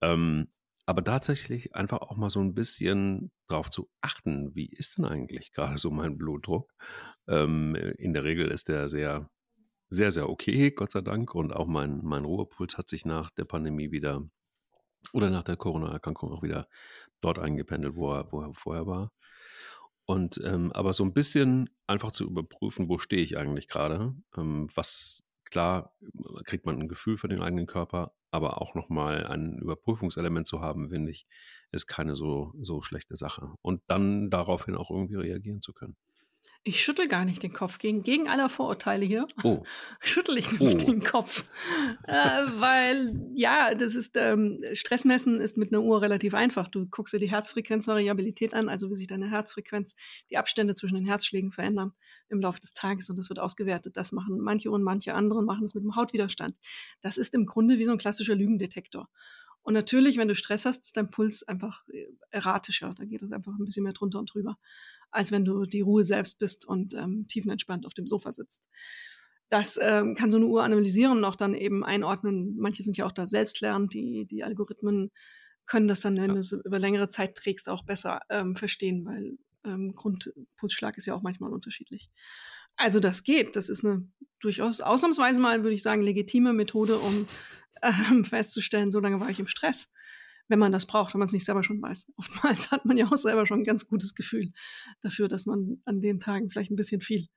[0.00, 0.48] Ähm,
[0.88, 5.52] aber tatsächlich einfach auch mal so ein bisschen drauf zu achten, wie ist denn eigentlich
[5.52, 6.72] gerade so mein Blutdruck?
[7.28, 9.28] Ähm, in der Regel ist der sehr
[9.90, 11.34] sehr, sehr okay, Gott sei Dank.
[11.34, 14.22] Und auch mein, mein Ruhepuls hat sich nach der Pandemie wieder
[15.12, 16.68] oder nach der Corona-Erkrankung auch wieder
[17.20, 19.12] dort eingependelt, wo er, wo er vorher war.
[20.06, 24.14] Und ähm, aber so ein bisschen einfach zu überprüfen, wo stehe ich eigentlich gerade.
[24.36, 25.94] Ähm, was klar
[26.44, 30.90] kriegt man ein Gefühl für den eigenen Körper, aber auch nochmal ein Überprüfungselement zu haben,
[30.90, 31.26] finde ich,
[31.72, 33.52] ist keine so, so schlechte Sache.
[33.62, 35.96] Und dann daraufhin auch irgendwie reagieren zu können.
[36.64, 37.78] Ich schüttel gar nicht den Kopf.
[37.78, 39.62] Gegen, gegen alle Vorurteile hier oh.
[40.00, 40.90] schüttel ich nicht oh.
[40.90, 41.44] den Kopf.
[42.06, 46.68] Äh, weil, ja, das ist, ähm, Stressmessen ist mit einer Uhr relativ einfach.
[46.68, 49.94] Du guckst dir die Herzfrequenzvariabilität an, also wie sich deine Herzfrequenz,
[50.30, 51.92] die Abstände zwischen den Herzschlägen verändern
[52.28, 53.96] im Laufe des Tages und das wird ausgewertet.
[53.96, 56.54] Das machen manche Uhren, manche andere machen es mit dem Hautwiderstand.
[57.00, 59.08] Das ist im Grunde wie so ein klassischer Lügendetektor.
[59.68, 62.94] Und natürlich, wenn du Stress hast, ist dein Puls einfach äh, erratischer.
[62.96, 64.56] Da geht es einfach ein bisschen mehr drunter und drüber,
[65.10, 68.62] als wenn du die Ruhe selbst bist und ähm, tiefenentspannt auf dem Sofa sitzt.
[69.50, 72.56] Das ähm, kann so eine Uhr analysieren und auch dann eben einordnen.
[72.56, 73.92] Manche sind ja auch da selbstlernend.
[73.92, 75.10] Die, die Algorithmen
[75.66, 76.32] können das dann, wenn ja.
[76.32, 81.12] du es über längere Zeit trägst, auch besser ähm, verstehen, weil ähm, Grundpulsschlag ist ja
[81.12, 82.08] auch manchmal unterschiedlich.
[82.76, 83.54] Also das geht.
[83.54, 84.08] Das ist eine
[84.40, 87.28] durchaus ausnahmsweise mal, würde ich sagen, legitime Methode, um
[87.82, 89.90] ähm, festzustellen, so lange war ich im Stress,
[90.48, 92.12] wenn man das braucht, wenn man es nicht selber schon weiß.
[92.16, 94.48] Oftmals hat man ja auch selber schon ein ganz gutes Gefühl
[95.02, 97.28] dafür, dass man an den Tagen vielleicht ein bisschen viel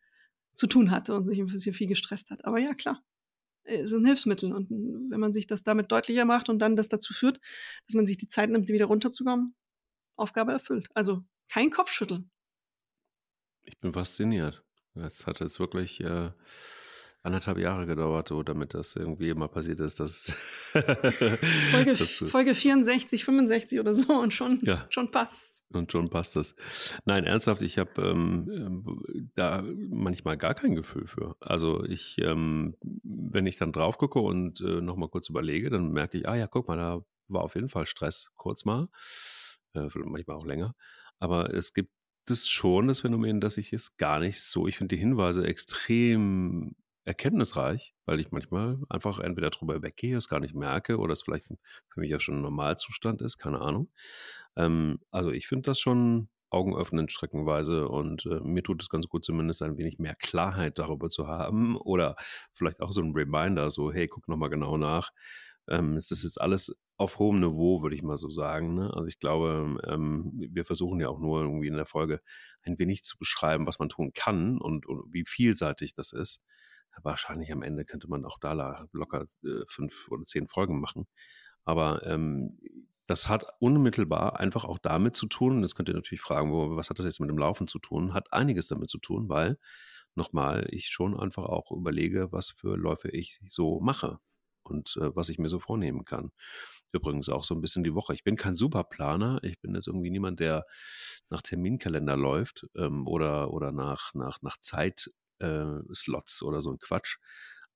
[0.53, 2.45] zu tun hatte und sich ein bisschen viel gestresst hat.
[2.45, 3.01] Aber ja, klar,
[3.63, 4.53] es ist ein Hilfsmittel.
[4.53, 7.39] Und wenn man sich das damit deutlicher macht und dann das dazu führt,
[7.87, 9.55] dass man sich die Zeit nimmt, wieder runterzukommen,
[10.15, 10.89] Aufgabe erfüllt.
[10.93, 12.29] Also kein Kopfschütteln.
[13.63, 14.63] Ich bin fasziniert.
[14.95, 16.31] Es hat jetzt wirklich äh,
[17.23, 19.99] anderthalb Jahre gedauert, so, damit das irgendwie mal passiert ist.
[19.99, 20.35] Dass
[21.71, 24.85] Folge, Folge 64, 65 oder so und schon, ja.
[24.89, 26.55] schon passt Und schon passt es.
[27.05, 31.35] Nein, ernsthaft, ich habe ähm, ähm, da manchmal gar kein Gefühl für.
[31.39, 36.17] Also ich, ähm, wenn ich dann drauf gucke und äh, nochmal kurz überlege, dann merke
[36.17, 38.89] ich, ah ja, guck mal, da war auf jeden Fall Stress, kurz mal,
[39.73, 40.73] äh, manchmal auch länger.
[41.19, 41.91] Aber es gibt
[42.25, 46.75] das schon das Phänomen, dass ich es gar nicht so, ich finde die Hinweise extrem
[47.05, 51.47] erkenntnisreich, weil ich manchmal einfach entweder drüber weggehe, es gar nicht merke oder es vielleicht
[51.47, 53.89] für mich ja schon ein Normalzustand ist, keine Ahnung.
[54.55, 59.23] Ähm, also ich finde das schon augenöffnend streckenweise und äh, mir tut es ganz gut,
[59.23, 62.15] zumindest ein wenig mehr Klarheit darüber zu haben oder
[62.53, 65.11] vielleicht auch so ein Reminder, so hey, guck nochmal genau nach.
[65.69, 68.75] Ähm, es ist jetzt alles auf hohem Niveau, würde ich mal so sagen.
[68.75, 68.91] Ne?
[68.93, 72.21] Also ich glaube, ähm, wir versuchen ja auch nur irgendwie in der Folge
[72.63, 76.41] ein wenig zu beschreiben, was man tun kann und, und wie vielseitig das ist.
[77.03, 81.07] Wahrscheinlich am Ende könnte man auch da locker äh, fünf oder zehn Folgen machen.
[81.63, 82.59] Aber ähm,
[83.07, 86.75] das hat unmittelbar einfach auch damit zu tun, und jetzt könnt ihr natürlich fragen, wo,
[86.75, 88.13] was hat das jetzt mit dem Laufen zu tun?
[88.13, 89.57] Hat einiges damit zu tun, weil,
[90.15, 94.19] nochmal, ich schon einfach auch überlege, was für Läufe ich so mache
[94.63, 96.31] und äh, was ich mir so vornehmen kann.
[96.93, 98.13] Übrigens auch so ein bisschen die Woche.
[98.13, 99.39] Ich bin kein Superplaner.
[99.43, 100.65] Ich bin jetzt irgendwie niemand, der
[101.29, 107.17] nach Terminkalender läuft ähm, oder, oder nach, nach, nach Zeitslots äh, oder so ein Quatsch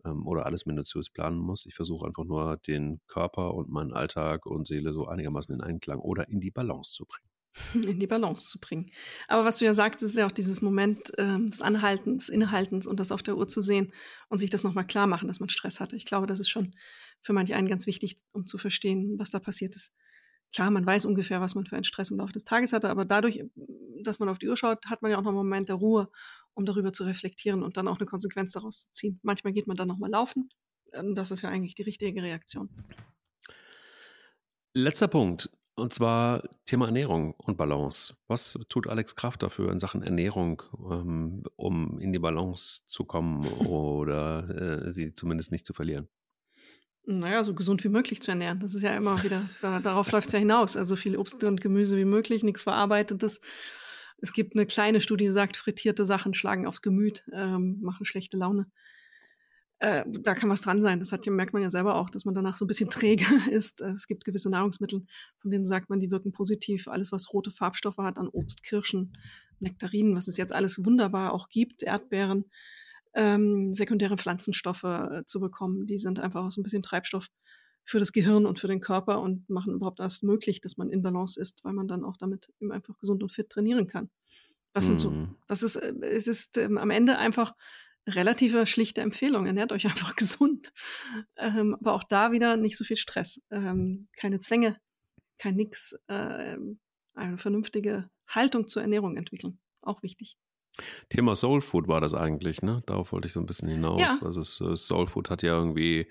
[0.05, 1.65] ähm, oder alles minutiös planen muss.
[1.65, 5.99] Ich versuche einfach nur den Körper und meinen Alltag und Seele so einigermaßen in Einklang
[5.99, 7.29] oder in die Balance zu bringen.
[7.73, 8.91] In die Balance zu bringen.
[9.29, 12.85] Aber was du ja sagst, ist ja auch dieses Moment ähm, des Anhaltens, des Innehaltens
[12.85, 13.93] und das auf der Uhr zu sehen
[14.27, 15.95] und sich das nochmal klar machen, dass man Stress hatte.
[15.95, 16.75] Ich glaube, das ist schon
[17.21, 19.93] für manche einen ganz wichtig, um zu verstehen, was da passiert ist.
[20.53, 23.05] Klar, man weiß ungefähr, was man für einen Stress im Laufe des Tages hatte, aber
[23.05, 23.43] dadurch,
[24.03, 26.09] dass man auf die Uhr schaut, hat man ja auch noch einen Moment der Ruhe
[26.55, 29.19] um darüber zu reflektieren und dann auch eine Konsequenz daraus zu ziehen.
[29.21, 30.49] Manchmal geht man dann nochmal laufen.
[30.91, 32.69] Das ist ja eigentlich die richtige Reaktion.
[34.73, 38.15] Letzter Punkt, und zwar Thema Ernährung und Balance.
[38.27, 43.45] Was tut Alex Kraft dafür in Sachen Ernährung, ähm, um in die Balance zu kommen
[43.67, 46.07] oder äh, sie zumindest nicht zu verlieren?
[47.07, 48.59] Naja, so gesund wie möglich zu ernähren.
[48.59, 50.75] Das ist ja immer wieder, da, darauf läuft es ja hinaus.
[50.75, 53.41] Also viel Obst und Gemüse wie möglich, nichts Verarbeitetes.
[54.17, 58.37] Es gibt eine kleine Studie, die sagt, frittierte Sachen schlagen aufs Gemüt, ähm, machen schlechte
[58.37, 58.67] Laune.
[59.79, 60.99] Äh, da kann was dran sein.
[60.99, 63.81] Das hat, merkt man ja selber auch, dass man danach so ein bisschen träge ist.
[63.81, 65.05] Äh, es gibt gewisse Nahrungsmittel,
[65.39, 66.87] von denen sagt man, die wirken positiv.
[66.87, 69.13] Alles, was rote Farbstoffe hat an Obst, Kirschen,
[69.59, 72.45] Nektarinen, was es jetzt alles wunderbar auch gibt, Erdbeeren,
[73.15, 75.87] ähm, sekundäre Pflanzenstoffe äh, zu bekommen.
[75.87, 77.27] Die sind einfach auch so ein bisschen Treibstoff
[77.83, 81.01] für das Gehirn und für den Körper und machen überhaupt erst möglich, dass man in
[81.01, 84.09] Balance ist, weil man dann auch damit eben einfach gesund und fit trainieren kann.
[84.73, 85.35] Das sind so, mhm.
[85.47, 87.53] das ist, äh, es ist ähm, am Ende einfach
[88.07, 89.45] relative schlichte Empfehlung.
[89.45, 90.73] Ernährt euch einfach gesund.
[91.37, 93.41] Ähm, aber auch da wieder nicht so viel Stress.
[93.51, 94.77] Ähm, keine Zwänge,
[95.37, 95.95] kein Nix.
[96.07, 96.57] Äh,
[97.13, 99.59] eine vernünftige Haltung zur Ernährung entwickeln.
[99.81, 100.37] Auch wichtig.
[101.09, 102.83] Thema Soul Food war das eigentlich, ne?
[102.85, 104.01] Darauf wollte ich so ein bisschen hinaus.
[104.01, 104.17] Ja.
[104.21, 104.41] Also
[104.75, 106.07] Soul Food hat ja irgendwie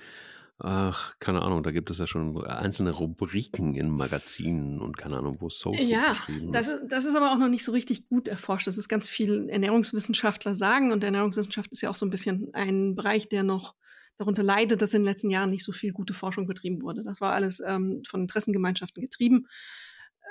[0.58, 5.40] Ach, keine Ahnung, da gibt es ja schon einzelne Rubriken in Magazinen und keine Ahnung,
[5.40, 6.84] wo Soul Food ja, beschrieben das ist.
[6.88, 8.68] das ist aber auch noch nicht so richtig gut erforscht.
[8.68, 12.94] Das ist ganz viel Ernährungswissenschaftler sagen und Ernährungswissenschaft ist ja auch so ein bisschen ein
[12.94, 13.74] Bereich, der noch
[14.16, 17.02] darunter leidet, dass in den letzten Jahren nicht so viel gute Forschung betrieben wurde.
[17.02, 19.48] Das war alles ähm, von Interessengemeinschaften getrieben.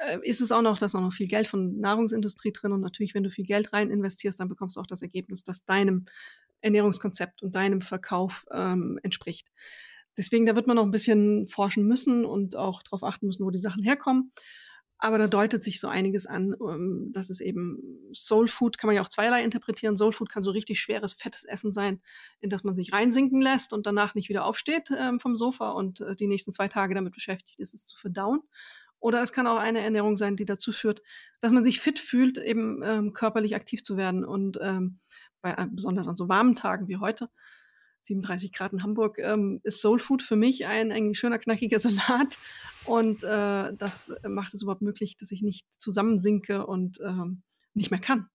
[0.02, 2.82] Äh, ist es auch noch, da ist auch noch viel Geld von Nahrungsindustrie drin und
[2.82, 6.06] natürlich, wenn du viel Geld rein investierst, dann bekommst du auch das Ergebnis, das deinem
[6.62, 9.50] Ernährungskonzept und deinem Verkauf ähm, entspricht.
[10.18, 13.50] Deswegen, da wird man noch ein bisschen forschen müssen und auch darauf achten müssen, wo
[13.50, 14.32] die Sachen herkommen.
[15.00, 18.96] Aber da deutet sich so einiges an, ähm, dass es eben Soul Food kann man
[18.96, 19.98] ja auch zweierlei interpretieren.
[19.98, 22.00] Soul Food kann so richtig schweres, fettes Essen sein,
[22.40, 26.00] in das man sich reinsinken lässt und danach nicht wieder aufsteht ähm, vom Sofa und
[26.00, 28.44] äh, die nächsten zwei Tage damit beschäftigt ist, es zu verdauen.
[29.04, 31.02] Oder es kann auch eine Ernährung sein, die dazu führt,
[31.42, 35.00] dass man sich fit fühlt, eben ähm, körperlich aktiv zu werden und ähm,
[35.42, 37.26] bei, äh, besonders an so warmen Tagen wie heute
[38.04, 42.40] 37 Grad in Hamburg, ähm, ist Soul Food für mich ein, ein schöner, knackiger Salat.
[42.86, 47.44] Und äh, das macht es überhaupt möglich, dass ich nicht zusammensinke und ähm,
[47.74, 48.28] nicht mehr kann.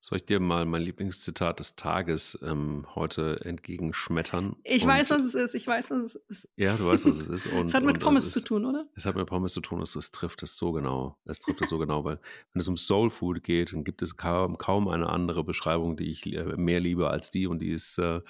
[0.00, 4.54] Soll ich dir mal mein Lieblingszitat des Tages ähm, heute entgegenschmettern?
[4.62, 5.56] Ich und weiß, was es ist.
[5.56, 6.48] Ich weiß, was es ist.
[6.54, 7.46] Ja, du weißt, was es ist.
[7.66, 8.86] es hat mit Pommes ist, zu tun, oder?
[8.94, 9.82] Es hat mit Pommes zu tun.
[9.82, 11.18] Es, es trifft es so genau.
[11.24, 12.20] Es trifft es so genau, weil
[12.52, 16.10] wenn es um Soul Food geht, dann gibt es kaum, kaum eine andere Beschreibung, die
[16.10, 16.24] ich
[16.56, 17.48] mehr liebe als die.
[17.48, 18.20] Und die ist, äh,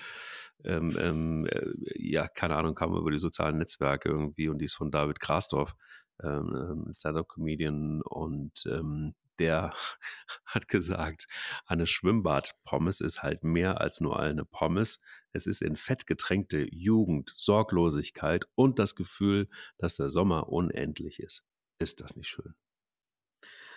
[0.64, 1.66] ähm, ähm, äh,
[1.97, 4.49] ja, keine Ahnung, kam über die sozialen Netzwerke irgendwie.
[4.49, 5.75] Und die ist von David Grasdorf,
[6.23, 8.01] ähm, ähm Stand-up-Comedian.
[8.01, 9.74] Und ähm, der
[10.45, 11.28] hat gesagt,
[11.66, 15.01] eine Schwimmbadpommes ist halt mehr als nur eine Pommes.
[15.32, 21.45] Es ist in Fett getränkte Jugend, Sorglosigkeit und das Gefühl, dass der Sommer unendlich ist.
[21.78, 22.55] Ist das nicht schön?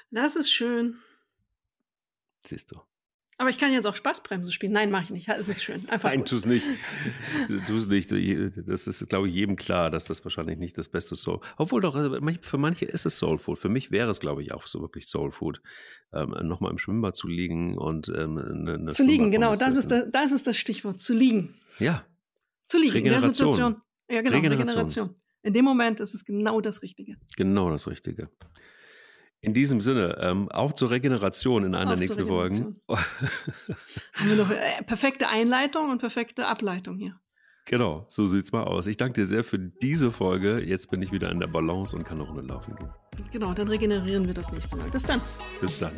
[0.09, 0.99] Das ist schön.
[2.45, 2.81] Siehst du.
[3.41, 4.71] Aber ich kann jetzt auch Spaßbremse spielen.
[4.71, 5.27] Nein, mache ich nicht.
[5.27, 5.89] Es ist schön.
[5.89, 6.63] Einfach Nein, tu es nicht.
[7.65, 8.11] Tu es nicht.
[8.67, 11.39] Das ist, glaube ich, jedem klar, dass das wahrscheinlich nicht das beste Soul.
[11.57, 13.57] Obwohl doch, äh, für manche ist es Soul Food.
[13.57, 15.59] Für mich wäre es, glaube ich, auch so wirklich Soul Food.
[16.13, 19.55] Ähm, Nochmal im Schwimmbad zu liegen und ähm, eine, eine Zu liegen, genau.
[19.55, 21.01] Das ist, das, das ist das Stichwort.
[21.01, 21.55] Zu liegen.
[21.79, 22.05] Ja.
[22.67, 22.97] Zu liegen.
[22.97, 23.81] In der Situation.
[24.07, 24.35] Ja, genau.
[24.35, 24.67] Regeneration.
[24.67, 25.15] Regeneration.
[25.41, 27.17] In dem Moment ist es genau das Richtige.
[27.37, 28.29] Genau das Richtige.
[29.43, 32.79] In diesem Sinne, ähm, auch zur Regeneration in einer der nächsten Folgen.
[32.87, 37.19] Haben wir noch äh, perfekte Einleitung und perfekte Ableitung hier.
[37.65, 38.85] Genau, so sieht's mal aus.
[38.85, 40.63] Ich danke dir sehr für diese Folge.
[40.63, 42.89] Jetzt bin ich wieder in der Balance und kann noch eine laufen gehen.
[43.31, 44.89] Genau, dann regenerieren wir das nächste Mal.
[44.91, 45.21] Bis dann.
[45.59, 45.91] Bis dann.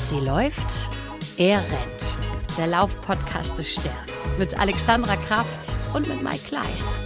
[0.00, 0.88] Sie läuft,
[1.36, 2.56] er rennt.
[2.56, 3.92] Der Laufpodcast des Stern.
[4.38, 6.98] Mit Alexandra Kraft und mit Mike Kleiss.